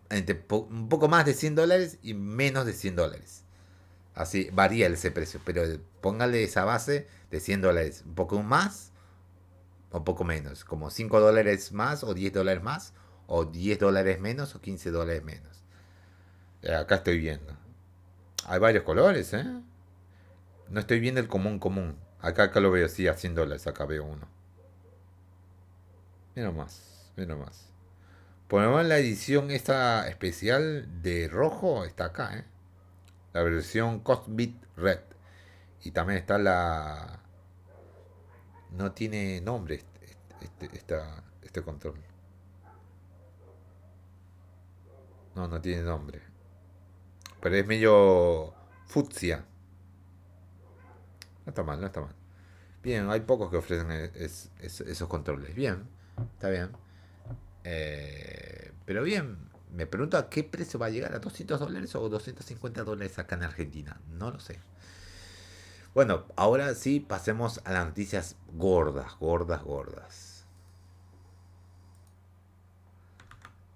Entre 0.10 0.46
un 0.50 0.90
poco 0.90 1.08
más 1.08 1.26
de 1.26 1.34
100 1.34 1.56
dólares 1.56 1.98
y 2.02 2.14
menos 2.14 2.66
de 2.66 2.74
100 2.74 2.96
dólares. 2.96 3.44
Así 4.14 4.50
varía 4.52 4.88
ese 4.88 5.12
precio, 5.12 5.40
pero 5.46 5.64
póngale 6.02 6.44
esa 6.44 6.66
base 6.66 7.08
de 7.30 7.40
100 7.40 7.62
dólares. 7.62 8.04
Un 8.06 8.16
poco 8.16 8.42
más 8.44 8.92
o 9.92 10.04
poco 10.04 10.24
menos. 10.24 10.66
Como 10.66 10.90
5 10.90 11.20
dólares 11.20 11.72
más 11.72 12.04
o 12.04 12.14
10 12.14 12.34
dólares 12.34 12.64
más 12.64 12.94
o 13.28 13.46
10 13.46 13.80
dólares 13.80 14.20
menos 14.20 14.56
o 14.56 14.62
15 14.62 14.92
dólares 14.92 15.24
menos. 15.24 15.64
Eh, 16.62 16.76
acá 16.76 16.96
estoy 16.96 17.18
viendo. 17.18 17.56
Hay 18.46 18.60
varios 18.60 18.84
colores, 18.84 19.34
¿eh? 19.34 19.46
No 20.70 20.80
estoy 20.80 21.00
viendo 21.00 21.22
el 21.22 21.28
común 21.28 21.60
común. 21.60 21.96
Acá, 22.20 22.44
acá 22.44 22.60
lo 22.60 22.72
veo, 22.72 22.88
sí, 22.88 23.08
a 23.08 23.14
100 23.16 23.36
dólares. 23.36 23.68
Acá 23.68 23.86
veo 23.86 24.04
uno. 24.04 24.28
Mira 26.36 26.52
más, 26.52 27.12
mira 27.16 27.36
más. 27.36 27.71
Por 28.52 28.84
la 28.84 28.98
edición 28.98 29.50
esta 29.50 30.10
especial 30.10 31.02
de 31.02 31.30
rojo 31.30 31.86
está 31.86 32.08
acá, 32.08 32.38
¿eh? 32.38 32.44
La 33.32 33.44
versión 33.44 34.02
Cosbit 34.02 34.62
Red. 34.76 35.00
Y 35.84 35.92
también 35.92 36.20
está 36.20 36.38
la... 36.38 37.22
No 38.72 38.92
tiene 38.92 39.40
nombre 39.40 39.76
este, 40.42 40.66
este, 40.76 41.00
este 41.42 41.62
control. 41.62 41.96
No, 45.34 45.48
no 45.48 45.62
tiene 45.62 45.84
nombre. 45.84 46.22
Pero 47.40 47.56
es 47.56 47.66
medio 47.66 48.54
fucsia. 48.86 49.46
No 51.46 51.52
está 51.52 51.64
mal, 51.64 51.80
no 51.80 51.88
está 51.88 52.02
mal. 52.02 52.16
Bien, 52.84 53.10
hay 53.10 53.22
pocos 53.22 53.50
que 53.50 53.56
ofrecen 53.56 53.90
esos 53.92 55.08
controles. 55.08 55.56
Bien, 55.56 55.88
está 56.34 56.50
bien. 56.50 56.91
Eh, 57.64 58.72
pero 58.86 59.04
bien, 59.04 59.38
me 59.74 59.86
pregunto 59.88 60.18
a 60.18 60.30
qué 60.30 60.44
precio 60.44 60.80
va 60.80 60.88
a 60.88 60.90
llegar, 60.90 61.14
a 61.14 61.20
200 61.20 61.60
dólares 61.60 61.96
o 61.96 62.10
250 62.10 62.84
dólares 62.84 63.20
acá 63.20 63.36
en 63.36 63.44
Argentina. 63.44 64.00
No 64.10 64.32
lo 64.32 64.40
sé. 64.40 64.60
Bueno, 65.94 66.26
ahora 66.36 66.74
sí 66.76 67.00
pasemos 67.02 67.62
a 67.66 67.74
las 67.74 67.86
noticias 67.86 68.38
gordas, 68.54 69.18
gordas, 69.20 69.64
gordas. 69.64 70.46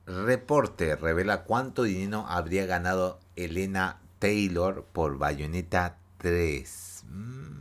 Reporte 0.06 0.96
revela 0.96 1.44
cuánto 1.44 1.84
dinero 1.84 2.25
habría 2.27 2.65
ganado 2.68 3.20
Elena 3.36 4.00
Taylor 4.20 4.86
por 4.86 5.18
Bayonetta 5.18 5.98
3. 6.20 7.06
Mm. 7.10 7.55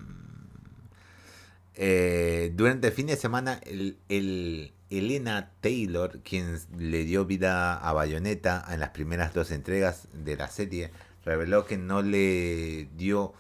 Eh, 1.77 2.53
durante 2.55 2.89
el 2.89 2.93
fin 2.93 3.07
de 3.07 3.17
semana, 3.17 3.61
el, 3.67 4.73
Elena 4.91 5.51
Taylor, 5.61 6.21
quien 6.21 6.59
le 6.79 7.05
dio 7.05 7.25
vida 7.25 7.77
a 7.77 7.93
Bayonetta 7.93 8.65
en 8.71 8.81
las 8.81 8.91
primeras 8.91 9.35
dos 9.35 9.51
entregas 9.51 10.07
de 10.13 10.37
la 10.37 10.49
serie, 10.49 10.91
reveló 11.25 11.67
que 11.67 11.77
no 11.77 12.03
le 12.03 12.89
dio 12.97 13.35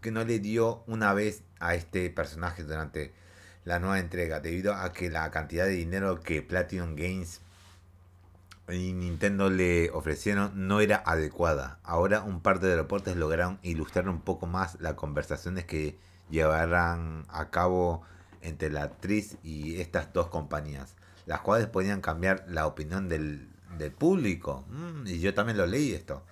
que 0.00 0.10
no 0.10 0.22
le 0.22 0.38
dio 0.38 0.84
una 0.86 1.14
vez 1.14 1.42
a 1.60 1.74
este 1.74 2.10
personaje 2.10 2.62
durante 2.62 3.12
la 3.64 3.78
nueva 3.78 3.98
entrega, 3.98 4.40
debido 4.40 4.74
a 4.74 4.92
que 4.92 5.08
la 5.08 5.30
cantidad 5.30 5.64
de 5.64 5.72
dinero 5.72 6.20
que 6.20 6.42
Platinum 6.42 6.94
Games 6.94 7.40
y 8.68 8.92
Nintendo 8.92 9.48
le 9.48 9.90
ofrecieron 9.90 10.68
no 10.68 10.80
era 10.80 11.02
adecuada. 11.06 11.78
Ahora 11.82 12.20
un 12.22 12.40
par 12.40 12.60
de 12.60 12.76
reportes 12.76 13.16
lograron 13.16 13.58
ilustrar 13.62 14.08
un 14.10 14.20
poco 14.20 14.46
más 14.46 14.78
las 14.80 14.94
conversaciones 14.94 15.64
que 15.64 15.96
llevarán 16.30 17.26
a 17.28 17.50
cabo 17.50 18.02
entre 18.42 18.70
la 18.70 18.84
actriz 18.84 19.36
y 19.42 19.80
estas 19.80 20.12
dos 20.12 20.28
compañías, 20.28 20.94
las 21.26 21.40
cuales 21.40 21.66
podían 21.66 22.00
cambiar 22.00 22.44
la 22.48 22.66
opinión 22.66 23.08
del, 23.08 23.48
público. 23.98 24.64
Mm, 24.68 25.06
y 25.06 25.20
yo 25.20 25.34
también 25.34 25.58
lo 25.58 25.66
leí 25.66 25.92
esto. 25.92 26.22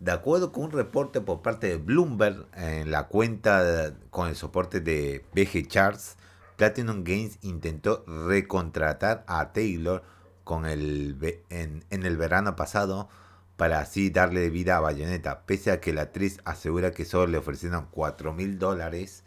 De 0.00 0.10
acuerdo 0.10 0.50
con 0.50 0.64
un 0.64 0.72
reporte 0.72 1.20
por 1.20 1.42
parte 1.42 1.68
de 1.68 1.76
Bloomberg 1.76 2.46
en 2.56 2.90
la 2.90 3.06
cuenta 3.06 3.94
con 4.10 4.28
el 4.28 4.34
soporte 4.34 4.80
de 4.80 5.24
BG 5.32 5.68
Charts, 5.68 6.16
Platinum 6.56 7.04
Games 7.04 7.38
intentó 7.42 8.04
recontratar 8.06 9.24
a 9.28 9.52
Taylor 9.52 10.02
con 10.44 10.66
el, 10.66 11.16
en, 11.50 11.84
el 11.90 12.16
verano 12.16 12.56
pasado 12.56 13.08
para 13.56 13.80
así 13.80 14.10
darle 14.10 14.50
vida 14.50 14.76
a 14.76 14.80
Bayonetta, 14.80 15.42
pese 15.46 15.70
a 15.70 15.80
que 15.80 15.92
la 15.92 16.02
actriz 16.02 16.40
asegura 16.44 16.90
que 16.92 17.04
solo 17.04 17.26
le 17.26 17.38
ofrecieron 17.38 17.88
4 17.90 18.32
mil 18.32 18.58
dólares 18.58 19.24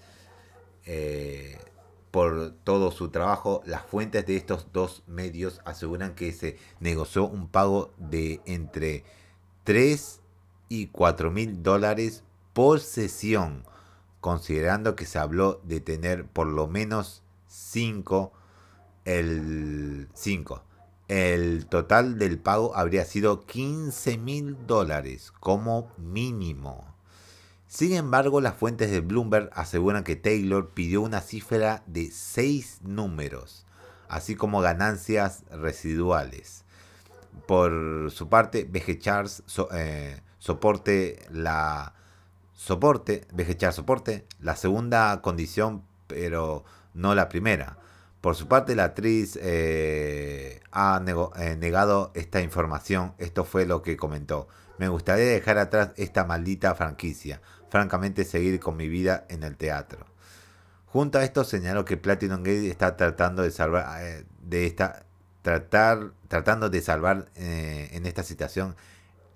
eh, 0.85 1.57
por 2.11 2.51
todo 2.63 2.91
su 2.91 3.09
trabajo. 3.09 3.61
Las 3.65 3.83
fuentes 3.83 4.25
de 4.25 4.35
estos 4.35 4.71
dos 4.71 5.03
medios 5.07 5.61
aseguran 5.65 6.15
que 6.15 6.31
se 6.31 6.57
negoció 6.79 7.25
un 7.25 7.47
pago 7.47 7.93
de 7.97 8.41
entre 8.45 9.03
3 9.63 10.21
y 10.69 10.87
4 10.87 11.31
mil 11.31 11.63
dólares 11.63 12.23
por 12.53 12.79
sesión, 12.79 13.65
considerando 14.21 14.95
que 14.95 15.05
se 15.05 15.19
habló 15.19 15.61
de 15.63 15.79
tener 15.81 16.25
por 16.25 16.47
lo 16.47 16.67
menos 16.67 17.23
5 17.47 18.33
el 19.05 20.09
5 20.13 20.63
el 21.07 21.67
total 21.67 22.17
del 22.17 22.39
pago 22.39 22.75
habría 22.75 23.05
sido 23.05 23.45
15 23.45 24.17
mil 24.17 24.57
dólares 24.65 25.31
como 25.39 25.91
mínimo. 25.97 26.95
Sin 27.67 27.93
embargo, 27.93 28.41
las 28.41 28.55
fuentes 28.55 28.89
de 28.89 29.01
Bloomberg 29.01 29.49
aseguran 29.53 30.03
que 30.03 30.15
Taylor 30.15 30.71
pidió 30.73 31.01
una 31.01 31.21
cifra 31.21 31.83
de 31.85 32.09
6 32.09 32.79
números, 32.83 33.65
así 34.07 34.35
como 34.35 34.61
ganancias 34.61 35.43
residuales. 35.51 36.63
Por 37.47 38.11
su 38.11 38.29
parte, 38.29 38.63
BG 38.63 38.99
Charles 38.99 39.43
eh, 39.73 40.21
soporte 40.39 41.19
la 41.29 41.93
soporte, 42.53 43.27
BG 43.33 43.71
soporte 43.73 44.25
la 44.39 44.55
segunda 44.55 45.21
condición, 45.21 45.83
pero 46.07 46.63
no 46.93 47.13
la 47.13 47.29
primera 47.29 47.77
por 48.25 48.35
su 48.35 48.47
parte, 48.47 48.73
la 48.73 48.85
actriz 48.85 49.37
eh, 49.39 50.59
ha 50.71 50.99
eh, 51.37 51.55
negado 51.59 52.11
esta 52.15 52.41
información. 52.41 53.13
Esto 53.19 53.45
fue 53.45 53.67
lo 53.67 53.83
que 53.83 53.97
comentó. 53.97 54.47
Me 54.79 54.87
gustaría 54.87 55.25
dejar 55.25 55.59
atrás 55.59 55.91
esta 55.95 56.25
maldita 56.25 56.73
franquicia. 56.73 57.39
Francamente, 57.69 58.25
seguir 58.25 58.59
con 58.59 58.77
mi 58.77 58.87
vida 58.87 59.27
en 59.29 59.43
el 59.43 59.57
teatro. 59.57 60.07
Junto 60.87 61.19
a 61.19 61.23
esto, 61.23 61.43
señaló 61.43 61.85
que 61.85 61.97
Platinum 61.97 62.39
Gate 62.39 62.67
está 62.67 62.97
tratando 62.97 63.43
de 63.43 63.51
salvar 63.51 64.01
eh, 64.01 64.25
de 64.39 64.75
tratando 66.27 66.69
de 66.71 66.81
salvar 66.81 67.29
en 67.35 68.07
esta 68.07 68.23
situación 68.23 68.75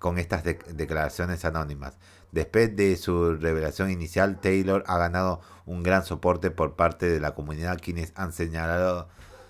con 0.00 0.18
estas 0.18 0.42
declaraciones 0.42 1.44
anónimas. 1.44 1.96
Después 2.32 2.76
de 2.76 2.96
su 2.96 3.34
revelación 3.36 3.90
inicial, 3.90 4.40
Taylor 4.40 4.84
ha 4.86 4.98
ganado 4.98 5.40
un 5.66 5.82
gran 5.82 6.04
soporte 6.04 6.50
por 6.50 6.76
parte 6.76 7.06
de 7.06 7.20
la 7.20 7.34
comunidad 7.34 7.80
quienes 7.82 8.12
han 8.14 8.32
señalado, 8.32 9.08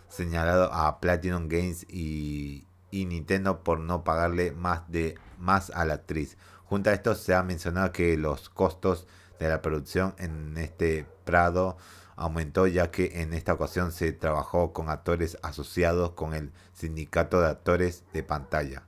señalado 0.09 0.73
a 0.73 1.01
Platinum 1.01 1.49
Games 1.49 1.85
y, 1.89 2.67
Nintendo 2.93 3.63
por 3.63 3.81
no 3.81 4.03
pagarle 4.03 4.53
más, 4.53 4.91
de, 4.91 5.17
más 5.39 5.71
a 5.71 5.85
la 5.85 5.95
actriz. 5.95 6.37
Junto 6.65 6.91
a 6.91 6.95
esto 6.95 7.15
se 7.15 7.35
ha 7.35 7.43
mencionado 7.43 7.93
que 7.93 8.17
los 8.17 8.49
costos 8.49 9.07
de 9.39 9.49
la 9.49 9.61
producción 9.61 10.15
en 10.19 10.57
este 10.57 11.07
Prado 11.25 11.77
aumentó 12.17 12.67
ya 12.67 12.91
que 12.91 13.23
en 13.23 13.33
esta 13.33 13.55
ocasión 13.55 13.93
se 13.93 14.13
trabajó 14.13 14.73
con 14.73 14.89
actores 14.89 15.39
asociados 15.43 16.13
con 16.13 16.35
el 16.35 16.53
Sindicato 16.75 17.41
de 17.41 17.49
Actores 17.49 18.05
de 18.13 18.23
Pantalla, 18.23 18.83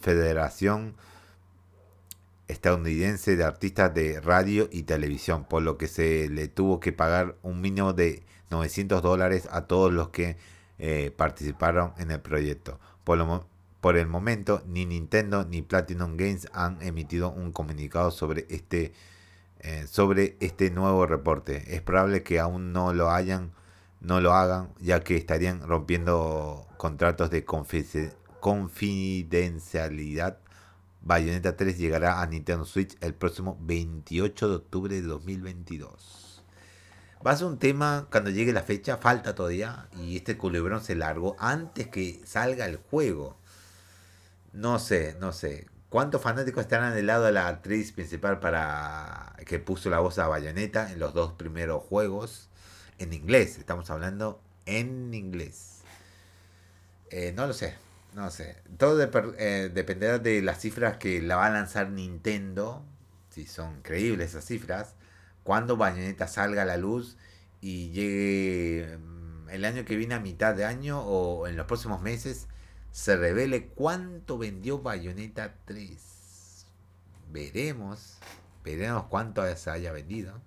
Federación 0.00 0.96
estadounidense 2.48 3.36
de 3.36 3.44
artistas 3.44 3.92
de 3.94 4.20
radio 4.20 4.68
y 4.70 4.84
televisión, 4.84 5.44
por 5.44 5.62
lo 5.62 5.78
que 5.78 5.88
se 5.88 6.28
le 6.28 6.48
tuvo 6.48 6.80
que 6.80 6.92
pagar 6.92 7.36
un 7.42 7.60
mínimo 7.60 7.92
de 7.92 8.24
900 8.50 9.02
dólares 9.02 9.48
a 9.50 9.66
todos 9.66 9.92
los 9.92 10.10
que 10.10 10.36
eh, 10.78 11.12
participaron 11.16 11.92
en 11.98 12.10
el 12.10 12.20
proyecto. 12.20 12.78
Por, 13.04 13.18
lo, 13.18 13.46
por 13.80 13.96
el 13.96 14.06
momento, 14.06 14.62
ni 14.66 14.86
Nintendo 14.86 15.44
ni 15.44 15.62
Platinum 15.62 16.16
Games 16.16 16.48
han 16.52 16.80
emitido 16.82 17.30
un 17.30 17.52
comunicado 17.52 18.10
sobre 18.10 18.46
este, 18.50 18.92
eh, 19.60 19.86
sobre 19.88 20.36
este 20.40 20.70
nuevo 20.70 21.06
reporte. 21.06 21.74
Es 21.74 21.82
probable 21.82 22.22
que 22.22 22.38
aún 22.38 22.72
no 22.72 22.92
lo 22.92 23.10
hayan, 23.10 23.52
no 24.00 24.20
lo 24.20 24.34
hagan, 24.34 24.72
ya 24.78 25.00
que 25.00 25.16
estarían 25.16 25.66
rompiendo 25.66 26.66
contratos 26.76 27.30
de 27.30 27.44
confidencialidad 27.44 30.38
Bayonetta 31.06 31.56
3 31.56 31.78
llegará 31.78 32.20
a 32.20 32.26
Nintendo 32.26 32.64
Switch 32.64 32.96
el 33.00 33.14
próximo 33.14 33.56
28 33.60 34.48
de 34.48 34.56
octubre 34.56 34.92
de 34.92 35.02
2022. 35.02 36.42
Va 37.24 37.30
a 37.30 37.36
ser 37.36 37.46
un 37.46 37.60
tema 37.60 38.08
cuando 38.10 38.30
llegue 38.30 38.52
la 38.52 38.64
fecha, 38.64 38.96
falta 38.96 39.36
todavía, 39.36 39.88
y 39.96 40.16
este 40.16 40.36
culebrón 40.36 40.82
se 40.82 40.96
largó 40.96 41.36
antes 41.38 41.86
que 41.86 42.20
salga 42.26 42.66
el 42.66 42.78
juego. 42.78 43.38
No 44.52 44.80
sé, 44.80 45.16
no 45.20 45.32
sé. 45.32 45.68
¿Cuántos 45.90 46.22
fanáticos 46.22 46.62
estarán 46.62 46.92
del 46.92 47.06
lado 47.06 47.26
de 47.26 47.32
la 47.32 47.46
actriz 47.46 47.92
principal 47.92 48.40
para 48.40 49.36
que 49.46 49.60
puso 49.60 49.88
la 49.90 50.00
voz 50.00 50.18
a 50.18 50.26
Bayonetta 50.26 50.90
en 50.90 50.98
los 50.98 51.14
dos 51.14 51.34
primeros 51.34 51.84
juegos? 51.84 52.48
En 52.98 53.12
inglés, 53.12 53.58
estamos 53.58 53.90
hablando 53.90 54.40
en 54.64 55.14
inglés. 55.14 55.82
Eh, 57.10 57.32
no 57.36 57.46
lo 57.46 57.52
sé, 57.52 57.76
no 58.16 58.30
sé. 58.30 58.56
Todo 58.78 58.98
eh, 59.36 59.70
dependerá 59.72 60.18
de 60.18 60.40
las 60.40 60.60
cifras 60.60 60.96
que 60.96 61.20
la 61.20 61.36
va 61.36 61.46
a 61.46 61.50
lanzar 61.50 61.90
Nintendo, 61.90 62.82
si 63.28 63.46
son 63.46 63.82
creíbles 63.82 64.30
esas 64.30 64.46
cifras, 64.46 64.94
cuando 65.44 65.76
Bayonetta 65.76 66.26
salga 66.26 66.62
a 66.62 66.64
la 66.64 66.78
luz 66.78 67.18
y 67.60 67.90
llegue 67.90 68.96
mm, 68.96 69.50
el 69.50 69.66
año 69.66 69.84
que 69.84 69.96
viene 69.96 70.14
a 70.14 70.20
mitad 70.20 70.54
de 70.54 70.64
año 70.64 71.02
o 71.02 71.46
en 71.46 71.56
los 71.56 71.66
próximos 71.66 72.00
meses 72.00 72.48
se 72.90 73.16
revele 73.16 73.66
cuánto 73.68 74.38
vendió 74.38 74.78
Bayonetta 74.80 75.54
3. 75.66 76.64
Veremos, 77.30 78.16
veremos 78.64 79.04
cuánto 79.10 79.42
se 79.56 79.70
haya 79.70 79.92
vendido. 79.92 80.40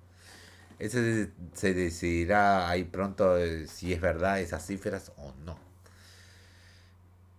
Ese 0.79 1.31
se 1.53 1.73
decidirá 1.75 2.67
ahí 2.67 2.83
pronto 2.83 3.37
eh, 3.37 3.67
si 3.67 3.93
es 3.93 4.01
verdad 4.01 4.39
esas 4.39 4.65
cifras 4.65 5.11
o 5.17 5.35
no. 5.45 5.68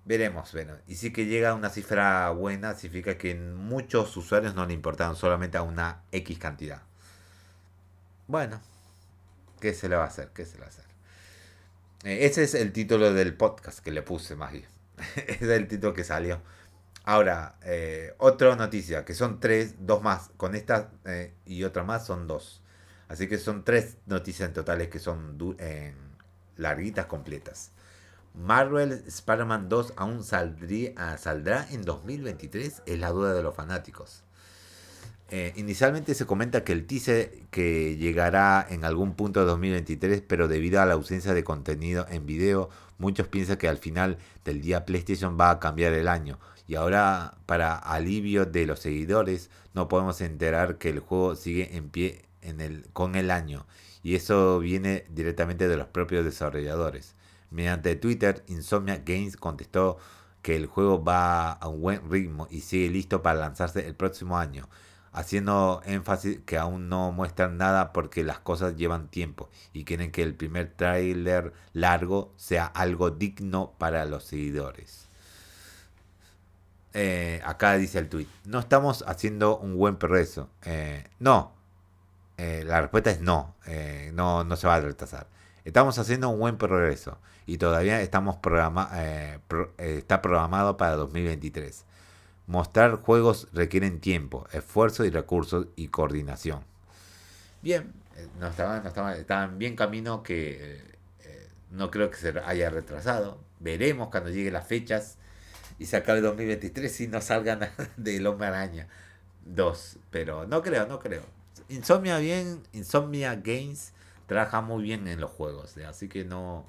Veremos, 0.04 0.52
bueno. 0.52 0.74
Y 0.86 0.96
si 0.96 1.12
que 1.12 1.26
llega 1.26 1.50
a 1.50 1.54
una 1.54 1.70
cifra 1.70 2.30
buena, 2.30 2.74
significa 2.74 3.18
que 3.18 3.34
muchos 3.34 4.16
usuarios 4.16 4.54
no 4.54 4.66
le 4.66 4.74
importaron 4.74 5.16
solamente 5.16 5.58
a 5.58 5.62
una 5.62 6.02
X 6.10 6.38
cantidad. 6.38 6.82
Bueno, 8.26 8.60
¿qué 9.60 9.74
se 9.74 9.88
le 9.88 9.96
va 9.96 10.04
a 10.04 10.06
hacer? 10.06 10.30
¿Qué 10.34 10.46
se 10.46 10.54
le 10.54 10.60
va 10.60 10.66
a 10.66 10.70
hacer? 10.70 10.84
Eh, 12.04 12.26
ese 12.26 12.44
es 12.44 12.54
el 12.54 12.72
título 12.72 13.12
del 13.12 13.34
podcast 13.34 13.80
que 13.80 13.90
le 13.90 14.02
puse 14.02 14.36
más 14.36 14.52
bien. 14.52 14.66
ese 15.16 15.44
es 15.44 15.50
el 15.50 15.68
título 15.68 15.92
que 15.92 16.04
salió. 16.04 16.40
Ahora, 17.04 17.56
eh, 17.62 18.14
otra 18.18 18.54
noticia, 18.56 19.04
que 19.04 19.14
son 19.14 19.40
tres, 19.40 19.74
dos 19.80 20.02
más. 20.02 20.30
Con 20.36 20.54
esta 20.54 20.90
y 21.44 21.64
otra 21.64 21.82
más 21.84 22.06
son 22.06 22.26
dos. 22.26 22.62
Así 23.08 23.28
que 23.28 23.38
son 23.38 23.64
tres 23.64 23.96
noticias 24.06 24.48
en 24.48 24.54
totales 24.54 24.88
que 24.88 24.98
son 24.98 25.36
larguitas, 26.56 27.06
completas. 27.06 27.72
Marvel 28.34 29.04
Spider-Man 29.06 29.68
2 29.68 29.94
aún 29.96 30.24
saldría, 30.24 30.92
ah, 30.96 31.18
saldrá 31.18 31.66
en 31.70 31.82
2023, 31.82 32.82
es 32.86 32.98
la 32.98 33.10
duda 33.10 33.34
de 33.34 33.42
los 33.42 33.54
fanáticos. 33.54 34.22
Eh, 35.32 35.52
inicialmente 35.56 36.14
se 36.14 36.26
comenta 36.26 36.64
que 36.64 36.72
el 36.72 36.86
teaser 36.86 37.30
que 37.50 37.96
llegará 37.96 38.66
en 38.68 38.84
algún 38.84 39.14
punto 39.14 39.40
de 39.40 39.46
2023, 39.46 40.22
pero 40.22 40.48
debido 40.48 40.80
a 40.80 40.86
la 40.86 40.94
ausencia 40.94 41.34
de 41.34 41.44
contenido 41.44 42.04
en 42.10 42.26
video, 42.26 42.68
muchos 42.98 43.28
piensan 43.28 43.56
que 43.56 43.68
al 43.68 43.78
final 43.78 44.18
del 44.44 44.60
día 44.60 44.84
PlayStation 44.84 45.38
va 45.38 45.50
a 45.50 45.60
cambiar 45.60 45.92
el 45.92 46.08
año. 46.08 46.40
Y 46.66 46.74
ahora, 46.74 47.34
para 47.46 47.76
alivio 47.76 48.44
de 48.44 48.66
los 48.66 48.80
seguidores, 48.80 49.50
no 49.74 49.88
podemos 49.88 50.20
enterar 50.20 50.78
que 50.78 50.90
el 50.90 50.98
juego 50.98 51.36
sigue 51.36 51.76
en 51.76 51.90
pie 51.90 52.24
en 52.42 52.60
el, 52.60 52.88
con 52.92 53.14
el 53.14 53.30
año, 53.30 53.66
y 54.02 54.14
eso 54.16 54.58
viene 54.58 55.04
directamente 55.10 55.68
de 55.68 55.76
los 55.76 55.88
propios 55.88 56.24
desarrolladores. 56.24 57.14
Mediante 57.50 57.96
Twitter, 57.96 58.44
Insomnia 58.46 59.02
Games 59.04 59.36
contestó 59.36 59.98
que 60.42 60.56
el 60.56 60.66
juego 60.66 61.02
va 61.02 61.52
a 61.52 61.68
un 61.68 61.80
buen 61.80 62.10
ritmo 62.10 62.46
y 62.50 62.60
sigue 62.60 62.88
listo 62.88 63.22
para 63.22 63.40
lanzarse 63.40 63.86
el 63.86 63.94
próximo 63.94 64.38
año, 64.38 64.68
haciendo 65.12 65.82
énfasis 65.84 66.40
que 66.46 66.56
aún 66.56 66.88
no 66.88 67.12
muestran 67.12 67.56
nada 67.58 67.92
porque 67.92 68.24
las 68.24 68.38
cosas 68.38 68.76
llevan 68.76 69.08
tiempo 69.08 69.50
y 69.72 69.84
quieren 69.84 70.12
que 70.12 70.22
el 70.22 70.34
primer 70.34 70.72
tráiler 70.74 71.52
largo 71.72 72.32
sea 72.36 72.66
algo 72.66 73.10
digno 73.10 73.74
para 73.78 74.04
los 74.06 74.24
seguidores. 74.24 75.08
Eh, 76.92 77.40
acá 77.44 77.74
dice 77.74 77.98
el 77.98 78.08
tweet, 78.08 78.26
no 78.44 78.58
estamos 78.58 79.04
haciendo 79.06 79.58
un 79.58 79.76
buen 79.76 79.96
progreso. 79.96 80.48
Eh, 80.62 81.04
no, 81.18 81.52
eh, 82.36 82.64
la 82.66 82.80
respuesta 82.80 83.10
es 83.10 83.20
no, 83.20 83.54
no, 84.12 84.44
no 84.44 84.56
se 84.56 84.66
va 84.66 84.76
a 84.76 84.80
retrasar. 84.80 85.26
Estamos 85.64 85.98
haciendo 85.98 86.30
un 86.30 86.40
buen 86.40 86.56
progreso 86.56 87.18
y 87.50 87.58
todavía 87.58 88.00
estamos 88.00 88.36
programa, 88.36 88.90
eh, 88.94 89.40
está 89.78 90.22
programado 90.22 90.76
para 90.76 90.94
2023. 90.94 91.84
Mostrar 92.46 92.94
juegos 92.94 93.48
requieren 93.52 93.98
tiempo, 93.98 94.46
esfuerzo 94.52 95.04
y 95.04 95.10
recursos 95.10 95.66
y 95.74 95.88
coordinación. 95.88 96.62
Bien, 97.60 97.92
no 98.38 98.46
estaban, 98.46 98.84
no 98.84 99.42
en 99.44 99.58
bien 99.58 99.74
camino 99.74 100.22
que 100.22 100.80
no 101.72 101.90
creo 101.90 102.08
que 102.08 102.18
se 102.18 102.38
haya 102.38 102.70
retrasado. 102.70 103.40
Veremos 103.58 104.10
cuando 104.10 104.30
lleguen 104.30 104.52
las 104.52 104.68
fechas 104.68 105.16
y 105.80 105.86
se 105.86 105.96
acabe 105.96 106.20
2023 106.20 106.92
si 106.92 107.08
no 107.08 107.20
salgan 107.20 107.68
del 107.96 108.28
Hombre 108.28 108.46
Araña 108.46 108.86
2. 109.46 109.98
Pero 110.12 110.46
no 110.46 110.62
creo, 110.62 110.86
no 110.86 111.00
creo. 111.00 111.22
Insomnia 111.68 112.18
bien, 112.18 112.62
Insomnia 112.72 113.34
Games 113.34 113.92
trabaja 114.26 114.60
muy 114.60 114.84
bien 114.84 115.08
en 115.08 115.20
los 115.20 115.32
juegos, 115.32 115.76
¿eh? 115.78 115.86
así 115.86 116.08
que 116.08 116.24
no, 116.24 116.64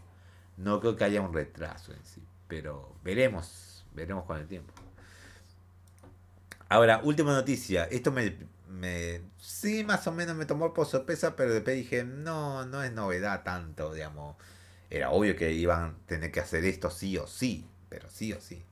no 0.62 0.80
creo 0.80 0.95
que 0.95 1.04
haya 1.04 1.21
un 1.21 1.34
retraso 1.34 1.91
en 1.91 2.04
sí, 2.06 2.24
pero 2.47 2.95
veremos, 3.04 3.86
veremos 3.93 4.26
con 4.26 4.38
el 4.38 4.47
tiempo. 4.47 4.74
Ahora, 6.69 7.02
última 7.04 7.34
noticia, 7.34 7.86
esto 7.86 8.12
me, 8.12 9.21
sí 9.38 9.84
más 9.84 10.08
o 10.08 10.12
menos 10.12 10.36
me 10.36 10.45
tomó 10.45 10.74
por 10.74 10.88
sorpresa, 10.88 11.36
pero 11.36 11.54
después 11.54 11.76
dije, 11.76 12.04
no, 12.04 12.65
no 12.65 12.84
es 12.84 12.93
novedad 12.93 13.43
tanto, 13.43 13.93
digamos. 13.93 14.38
Era 14.89 15.10
obvio 15.10 15.36
que 15.36 15.52
iban 15.52 15.84
a 15.84 15.93
tener 16.06 16.32
que 16.32 16.39
hacer 16.39 16.63
esto 16.65 16.89
sí 16.89 17.17
o 17.17 17.28
sí, 17.28 17.67
pero 17.89 18.10
sí 18.10 18.32
o 18.34 18.39
sí. 18.39 18.63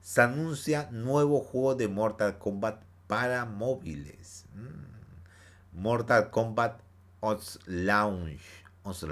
Se 0.00 0.22
anuncia 0.22 0.88
nuevo 0.92 1.40
juego 1.40 1.74
de 1.74 1.88
Mortal 1.88 2.38
Kombat 2.38 2.82
para 3.06 3.44
móviles. 3.44 4.44
Mm. 4.54 5.80
Mortal 5.80 6.30
Kombat 6.30 6.80
Ons 7.20 7.58
Launch. 7.66 8.40
Ons 8.82 9.02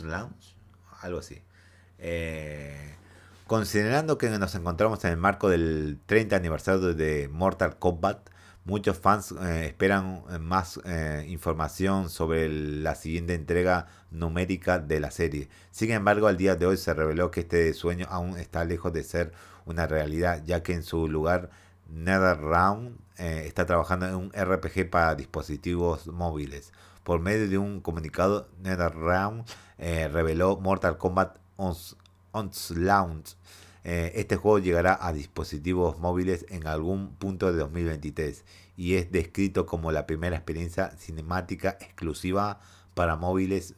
Launch, 0.00 0.54
algo 1.00 1.18
así. 1.18 1.42
Eh, 1.98 2.94
considerando 3.46 4.18
que 4.18 4.30
nos 4.30 4.54
encontramos 4.54 5.04
en 5.04 5.10
el 5.10 5.16
marco 5.16 5.48
del 5.48 5.98
30 6.06 6.36
aniversario 6.36 6.94
de 6.94 7.28
Mortal 7.28 7.78
Kombat, 7.78 8.30
muchos 8.64 8.98
fans 8.98 9.32
eh, 9.32 9.66
esperan 9.66 10.22
eh, 10.30 10.38
más 10.38 10.80
información 11.26 12.08
sobre 12.08 12.48
la 12.48 12.94
siguiente 12.94 13.34
entrega 13.34 13.86
numérica 14.10 14.78
de 14.78 15.00
la 15.00 15.10
serie. 15.10 15.48
Sin 15.70 15.90
embargo, 15.90 16.26
al 16.26 16.36
día 16.36 16.56
de 16.56 16.66
hoy 16.66 16.76
se 16.76 16.94
reveló 16.94 17.30
que 17.30 17.40
este 17.40 17.72
sueño 17.74 18.06
aún 18.10 18.38
está 18.38 18.64
lejos 18.64 18.92
de 18.92 19.02
ser 19.02 19.32
una 19.66 19.86
realidad, 19.86 20.42
ya 20.44 20.62
que 20.62 20.72
en 20.72 20.82
su 20.82 21.08
lugar 21.08 21.50
NetherRealm 21.88 22.96
está 23.16 23.66
trabajando 23.66 24.06
en 24.08 24.14
un 24.14 24.32
RPG 24.32 24.88
para 24.88 25.14
dispositivos 25.14 26.06
móviles. 26.06 26.72
Por 27.04 27.20
medio 27.20 27.48
de 27.48 27.58
un 27.58 27.80
comunicado, 27.80 28.48
NetherRealm 28.62 29.44
eh, 29.78 30.08
reveló 30.08 30.58
Mortal 30.58 30.98
Kombat 30.98 31.38
Onslaught. 32.32 33.28
Eh, 33.82 34.12
este 34.16 34.36
juego 34.36 34.58
llegará 34.58 34.98
a 35.00 35.12
dispositivos 35.12 35.98
móviles 35.98 36.44
en 36.50 36.66
algún 36.66 37.14
punto 37.14 37.50
de 37.50 37.58
2023 37.58 38.44
y 38.76 38.96
es 38.96 39.10
descrito 39.10 39.64
como 39.64 39.90
la 39.90 40.06
primera 40.06 40.36
experiencia 40.36 40.90
cinemática 40.98 41.78
exclusiva 41.80 42.60
para 42.94 43.16
móviles 43.16 43.74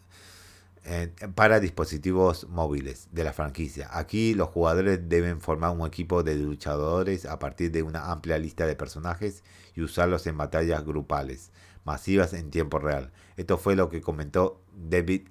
eh, 0.84 1.12
para 1.36 1.60
dispositivos 1.60 2.48
móviles 2.48 3.08
de 3.12 3.22
la 3.22 3.32
franquicia. 3.32 3.88
Aquí 3.92 4.34
los 4.34 4.48
jugadores 4.48 5.08
deben 5.08 5.40
formar 5.40 5.70
un 5.70 5.86
equipo 5.86 6.24
de 6.24 6.34
luchadores 6.34 7.24
a 7.24 7.38
partir 7.38 7.70
de 7.70 7.84
una 7.84 8.10
amplia 8.10 8.36
lista 8.36 8.66
de 8.66 8.74
personajes 8.74 9.44
y 9.76 9.82
usarlos 9.82 10.26
en 10.26 10.36
batallas 10.36 10.84
grupales 10.84 11.52
masivas 11.84 12.32
en 12.32 12.50
tiempo 12.50 12.78
real. 12.78 13.12
Esto 13.36 13.58
fue 13.58 13.76
lo 13.76 13.88
que 13.88 14.00
comentó 14.00 14.60
David 14.74 15.28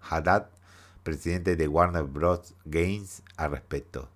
Haddad, 0.00 0.48
presidente 1.02 1.56
de 1.56 1.68
Warner 1.68 2.04
Bros. 2.04 2.54
Games, 2.64 3.22
al 3.36 3.50
respecto. 3.52 4.08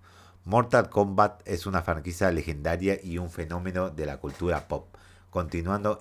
Mortal 0.45 0.89
Kombat 0.89 1.41
es 1.45 1.65
una 1.65 1.81
franquicia 1.81 2.31
legendaria 2.31 2.99
y 3.03 3.17
un 3.17 3.29
fenómeno 3.29 3.89
de 3.89 4.05
la 4.05 4.17
cultura 4.17 4.67
pop, 4.69 4.87
continuando 5.29 5.99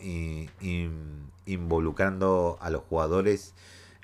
involucrando 1.44 2.56
a 2.60 2.70
los 2.70 2.82
jugadores 2.84 3.54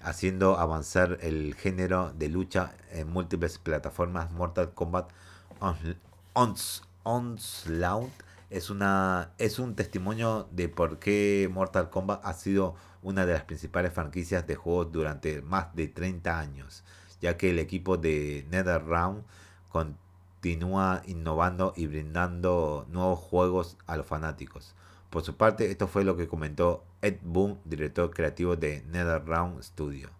haciendo 0.02 0.58
avanzar 0.58 1.18
el 1.20 1.54
género 1.54 2.12
de 2.14 2.28
lucha 2.28 2.74
en 2.90 3.08
múltiples 3.08 3.58
plataformas. 3.58 4.32
Mortal 4.32 4.72
Kombat 4.74 5.10
Onslaught 7.04 8.10
es, 8.52 8.68
una, 8.68 9.32
es 9.38 9.58
un 9.58 9.74
testimonio 9.74 10.46
de 10.52 10.68
por 10.68 10.98
qué 10.98 11.48
Mortal 11.50 11.88
Kombat 11.88 12.24
ha 12.24 12.34
sido 12.34 12.74
una 13.02 13.24
de 13.24 13.32
las 13.32 13.44
principales 13.44 13.92
franquicias 13.92 14.46
de 14.46 14.56
juegos 14.56 14.92
durante 14.92 15.40
más 15.40 15.74
de 15.74 15.88
30 15.88 16.38
años, 16.38 16.84
ya 17.20 17.38
que 17.38 17.50
el 17.50 17.58
equipo 17.58 17.96
de 17.96 18.46
NetherRealm 18.50 19.22
continúa 19.70 21.02
innovando 21.06 21.72
y 21.76 21.86
brindando 21.86 22.86
nuevos 22.90 23.18
juegos 23.20 23.78
a 23.86 23.96
los 23.96 24.06
fanáticos. 24.06 24.74
Por 25.08 25.22
su 25.22 25.36
parte, 25.36 25.70
esto 25.70 25.88
fue 25.88 26.04
lo 26.04 26.16
que 26.16 26.28
comentó 26.28 26.84
Ed 27.00 27.18
Boon, 27.22 27.58
director 27.64 28.10
creativo 28.10 28.56
de 28.56 28.82
NetherRealm 28.90 29.62
Studio. 29.62 30.10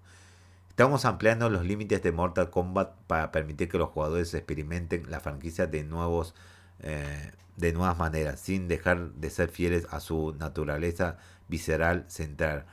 Estamos 0.71 1.05
ampliando 1.05 1.51
los 1.51 1.67
límites 1.67 2.03
de 2.03 2.13
Mortal 2.13 2.49
Kombat 2.49 2.95
para 3.07 3.31
permitir 3.31 3.69
que 3.69 3.77
los 3.77 3.91
jugadores 3.91 4.33
experimenten 4.33 5.11
la 5.11 5.21
franquicia 5.21 5.67
de 5.67 5.85
nuevos 5.85 6.35
eh, 6.83 7.33
de 7.57 7.73
nuevas 7.73 7.99
maneras, 7.99 8.41
sin 8.41 8.69
dejar 8.69 9.13
de 9.13 9.31
ser 9.31 9.49
fieles 9.49 9.87
a 9.91 10.01
su 10.01 10.35
naturaleza 10.39 11.19
visceral 11.49 12.05
central. 12.09 12.65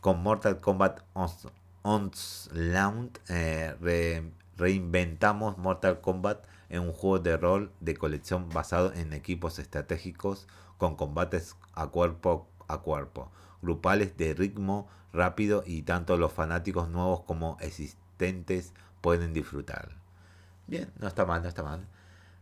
Con 0.00 0.22
Mortal 0.22 0.60
Kombat 0.60 1.00
Onslaught 1.82 3.18
eh, 3.28 4.32
reinventamos 4.56 5.58
Mortal 5.58 6.00
Kombat 6.00 6.44
en 6.68 6.82
un 6.82 6.92
juego 6.92 7.18
de 7.18 7.36
rol 7.36 7.72
de 7.80 7.96
colección 7.96 8.48
basado 8.48 8.92
en 8.94 9.12
equipos 9.12 9.58
estratégicos 9.58 10.46
con 10.78 10.96
combates 10.96 11.56
a 11.74 11.88
cuerpo 11.88 12.48
a 12.68 12.78
cuerpo, 12.78 13.30
grupales 13.62 14.16
de 14.16 14.32
ritmo 14.32 14.88
rápido 15.12 15.64
y 15.66 15.82
tanto 15.82 16.16
los 16.16 16.32
fanáticos 16.32 16.88
nuevos 16.88 17.22
como 17.22 17.56
existentes 17.60 18.72
pueden 19.00 19.32
disfrutar. 19.32 19.88
Bien, 20.66 20.90
no 20.98 21.08
está 21.08 21.26
mal, 21.26 21.42
no 21.42 21.48
está 21.48 21.62
mal. 21.62 21.86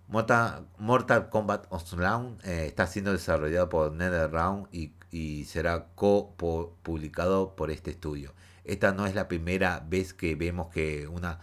Mortal, 0.08 1.28
Kombat 1.30 1.66
Onslaught 1.70 2.44
eh, 2.44 2.66
está 2.66 2.86
siendo 2.86 3.12
desarrollado 3.12 3.68
por 3.68 3.92
NetherRealm 3.92 4.66
y, 4.72 4.92
y 5.10 5.44
será 5.44 5.88
co-publicado 5.94 7.54
por 7.54 7.70
este 7.70 7.90
estudio. 7.90 8.32
Esta 8.64 8.92
no 8.92 9.06
es 9.06 9.14
la 9.14 9.28
primera 9.28 9.84
vez 9.86 10.14
que 10.14 10.34
vemos 10.34 10.68
que 10.68 11.08
una 11.08 11.40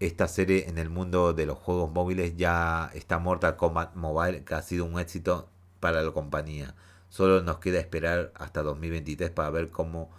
esta 0.00 0.28
serie 0.28 0.66
en 0.68 0.78
el 0.78 0.88
mundo 0.88 1.34
de 1.34 1.44
los 1.44 1.58
juegos 1.58 1.90
móviles 1.92 2.34
ya 2.36 2.90
está 2.94 3.18
Mortal 3.18 3.56
Kombat 3.56 3.94
Mobile, 3.96 4.44
que 4.44 4.54
ha 4.54 4.62
sido 4.62 4.86
un 4.86 4.98
éxito 4.98 5.50
para 5.78 6.02
la 6.02 6.10
compañía. 6.12 6.74
Solo 7.10 7.42
nos 7.42 7.58
queda 7.58 7.80
esperar 7.80 8.32
hasta 8.34 8.62
2023 8.62 9.30
para 9.30 9.50
ver 9.50 9.68
cómo 9.70 10.10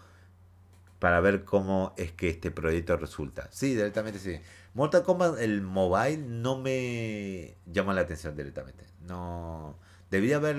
para 0.99 1.19
ver 1.19 1.43
cómo 1.45 1.95
es 1.97 2.11
que 2.11 2.29
este 2.29 2.51
proyecto 2.51 2.95
resulta. 2.95 3.47
Sí, 3.49 3.73
directamente 3.73 4.19
sí. 4.19 4.39
Mortal 4.73 5.03
Kombat 5.03 5.39
el 5.39 5.61
mobile 5.61 6.17
no 6.17 6.57
me 6.57 7.55
llama 7.65 7.93
la 7.93 8.01
atención 8.01 8.35
directamente. 8.35 8.85
No 9.01 9.75
debía 10.09 10.37
haber 10.37 10.55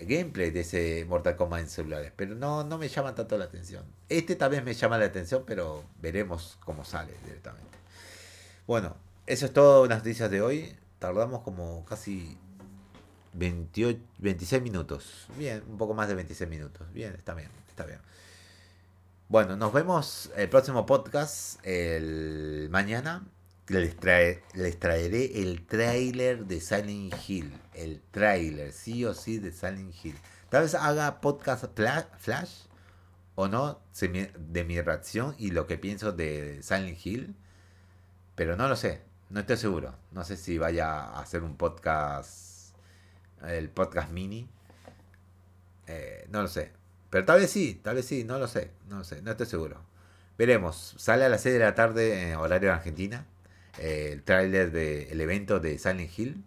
gameplay 0.00 0.50
de 0.50 0.60
ese 0.60 1.04
Mortal 1.08 1.36
Kombat 1.36 1.60
en 1.60 1.68
celulares, 1.68 2.12
pero 2.16 2.34
no, 2.34 2.64
no 2.64 2.78
me 2.78 2.88
llama 2.88 3.14
tanto 3.14 3.38
la 3.38 3.44
atención. 3.44 3.84
Este 4.08 4.36
tal 4.36 4.50
vez 4.50 4.64
me 4.64 4.74
llama 4.74 4.98
la 4.98 5.06
atención, 5.06 5.44
pero 5.46 5.84
veremos 6.00 6.58
cómo 6.64 6.84
sale 6.84 7.12
directamente. 7.24 7.78
Bueno, 8.66 8.96
eso 9.26 9.46
es 9.46 9.52
todo 9.52 9.86
las 9.86 9.98
noticias 9.98 10.30
de 10.30 10.42
hoy. 10.42 10.76
Tardamos 10.98 11.42
como 11.42 11.84
casi 11.84 12.36
28, 13.34 14.00
26 14.18 14.62
minutos. 14.62 15.26
Bien, 15.36 15.62
un 15.68 15.78
poco 15.78 15.94
más 15.94 16.08
de 16.08 16.14
26 16.14 16.50
minutos. 16.50 16.92
Bien, 16.92 17.14
está 17.14 17.34
bien, 17.34 17.50
está 17.68 17.84
bien. 17.84 18.00
Bueno, 19.28 19.58
nos 19.58 19.74
vemos 19.74 20.30
el 20.36 20.48
próximo 20.48 20.86
podcast 20.86 21.60
el 21.62 22.68
mañana. 22.70 23.26
Les, 23.66 23.94
trae, 23.94 24.42
les 24.54 24.78
traeré 24.78 25.42
el 25.42 25.66
trailer 25.66 26.46
de 26.46 26.62
Silent 26.62 27.14
Hill. 27.28 27.52
El 27.74 28.00
trailer, 28.10 28.72
sí 28.72 29.04
o 29.04 29.12
sí, 29.12 29.38
de 29.38 29.52
Silent 29.52 29.94
Hill. 30.02 30.16
Tal 30.48 30.62
vez 30.62 30.74
haga 30.74 31.20
podcast 31.20 31.66
flash 32.16 32.62
o 33.34 33.48
no 33.48 33.82
de 34.00 34.64
mi 34.64 34.80
reacción 34.80 35.34
y 35.36 35.50
lo 35.50 35.66
que 35.66 35.76
pienso 35.76 36.12
de 36.12 36.62
Silent 36.62 36.98
Hill. 37.04 37.36
Pero 38.34 38.56
no 38.56 38.66
lo 38.66 38.76
sé, 38.76 39.02
no 39.28 39.40
estoy 39.40 39.58
seguro. 39.58 39.94
No 40.10 40.24
sé 40.24 40.38
si 40.38 40.56
vaya 40.56 41.02
a 41.02 41.20
hacer 41.20 41.42
un 41.42 41.58
podcast, 41.58 42.74
el 43.46 43.68
podcast 43.68 44.10
mini. 44.10 44.48
Eh, 45.86 46.26
no 46.30 46.40
lo 46.40 46.48
sé. 46.48 46.77
Pero 47.10 47.24
tal 47.24 47.40
vez 47.40 47.50
sí, 47.50 47.80
tal 47.82 47.96
vez 47.96 48.06
sí, 48.06 48.24
no 48.24 48.38
lo 48.38 48.48
sé, 48.48 48.70
no 48.88 48.98
lo 48.98 49.04
sé, 49.04 49.22
no 49.22 49.30
estoy 49.30 49.46
seguro. 49.46 49.82
Veremos, 50.36 50.94
sale 50.98 51.24
a 51.24 51.28
las 51.28 51.42
6 51.42 51.54
de 51.54 51.60
la 51.60 51.74
tarde 51.74 52.30
en 52.30 52.36
horario 52.36 52.68
de 52.68 52.74
Argentina 52.74 53.26
eh, 53.78 54.10
el 54.12 54.22
tráiler 54.22 54.70
del 54.72 55.20
evento 55.20 55.60
de 55.60 55.78
Silent 55.78 56.10
Hill. 56.16 56.44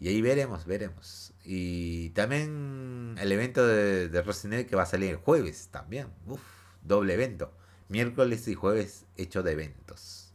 Y 0.00 0.08
ahí 0.08 0.22
veremos, 0.22 0.66
veremos. 0.66 1.32
Y 1.44 2.10
también 2.10 3.16
el 3.18 3.32
evento 3.32 3.66
de, 3.66 4.08
de 4.08 4.22
Resident 4.22 4.68
que 4.68 4.76
va 4.76 4.82
a 4.84 4.86
salir 4.86 5.10
el 5.10 5.16
jueves 5.16 5.68
también. 5.70 6.08
Uf, 6.26 6.40
doble 6.82 7.14
evento. 7.14 7.52
Miércoles 7.88 8.46
y 8.48 8.54
jueves 8.54 9.06
hecho 9.16 9.42
de 9.42 9.52
eventos. 9.52 10.32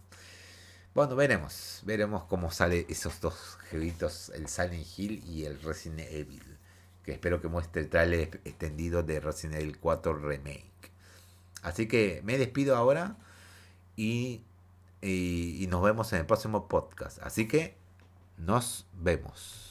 Bueno, 0.94 1.16
veremos. 1.16 1.82
Veremos 1.86 2.26
cómo 2.26 2.52
sale 2.52 2.86
esos 2.90 3.22
dos 3.22 3.58
jueguitos, 3.70 4.30
el 4.36 4.48
Silent 4.48 4.86
Hill 4.98 5.24
y 5.26 5.46
el 5.46 5.62
Resident 5.62 6.12
Evil 6.12 6.53
que 7.04 7.12
espero 7.12 7.42
que 7.42 7.48
muestre 7.48 7.82
el 7.82 7.90
trailer 7.90 8.42
extendido 8.46 9.04
de 9.04 9.20
Resident 9.20 9.62
Evil 9.62 9.80
4 9.80 10.16
Remake. 10.16 10.72
Así 11.62 11.88
que 11.88 12.22
me 12.24 12.38
despido 12.38 12.76
ahora 12.76 13.18
y, 13.96 14.42
y, 15.02 15.64
y 15.64 15.68
nos 15.68 15.82
vemos 15.82 16.12
en 16.14 16.20
el 16.20 16.26
próximo 16.26 16.68
podcast. 16.68 17.20
Así 17.22 17.48
que 17.48 17.76
nos 18.38 18.86
vemos. 18.94 19.63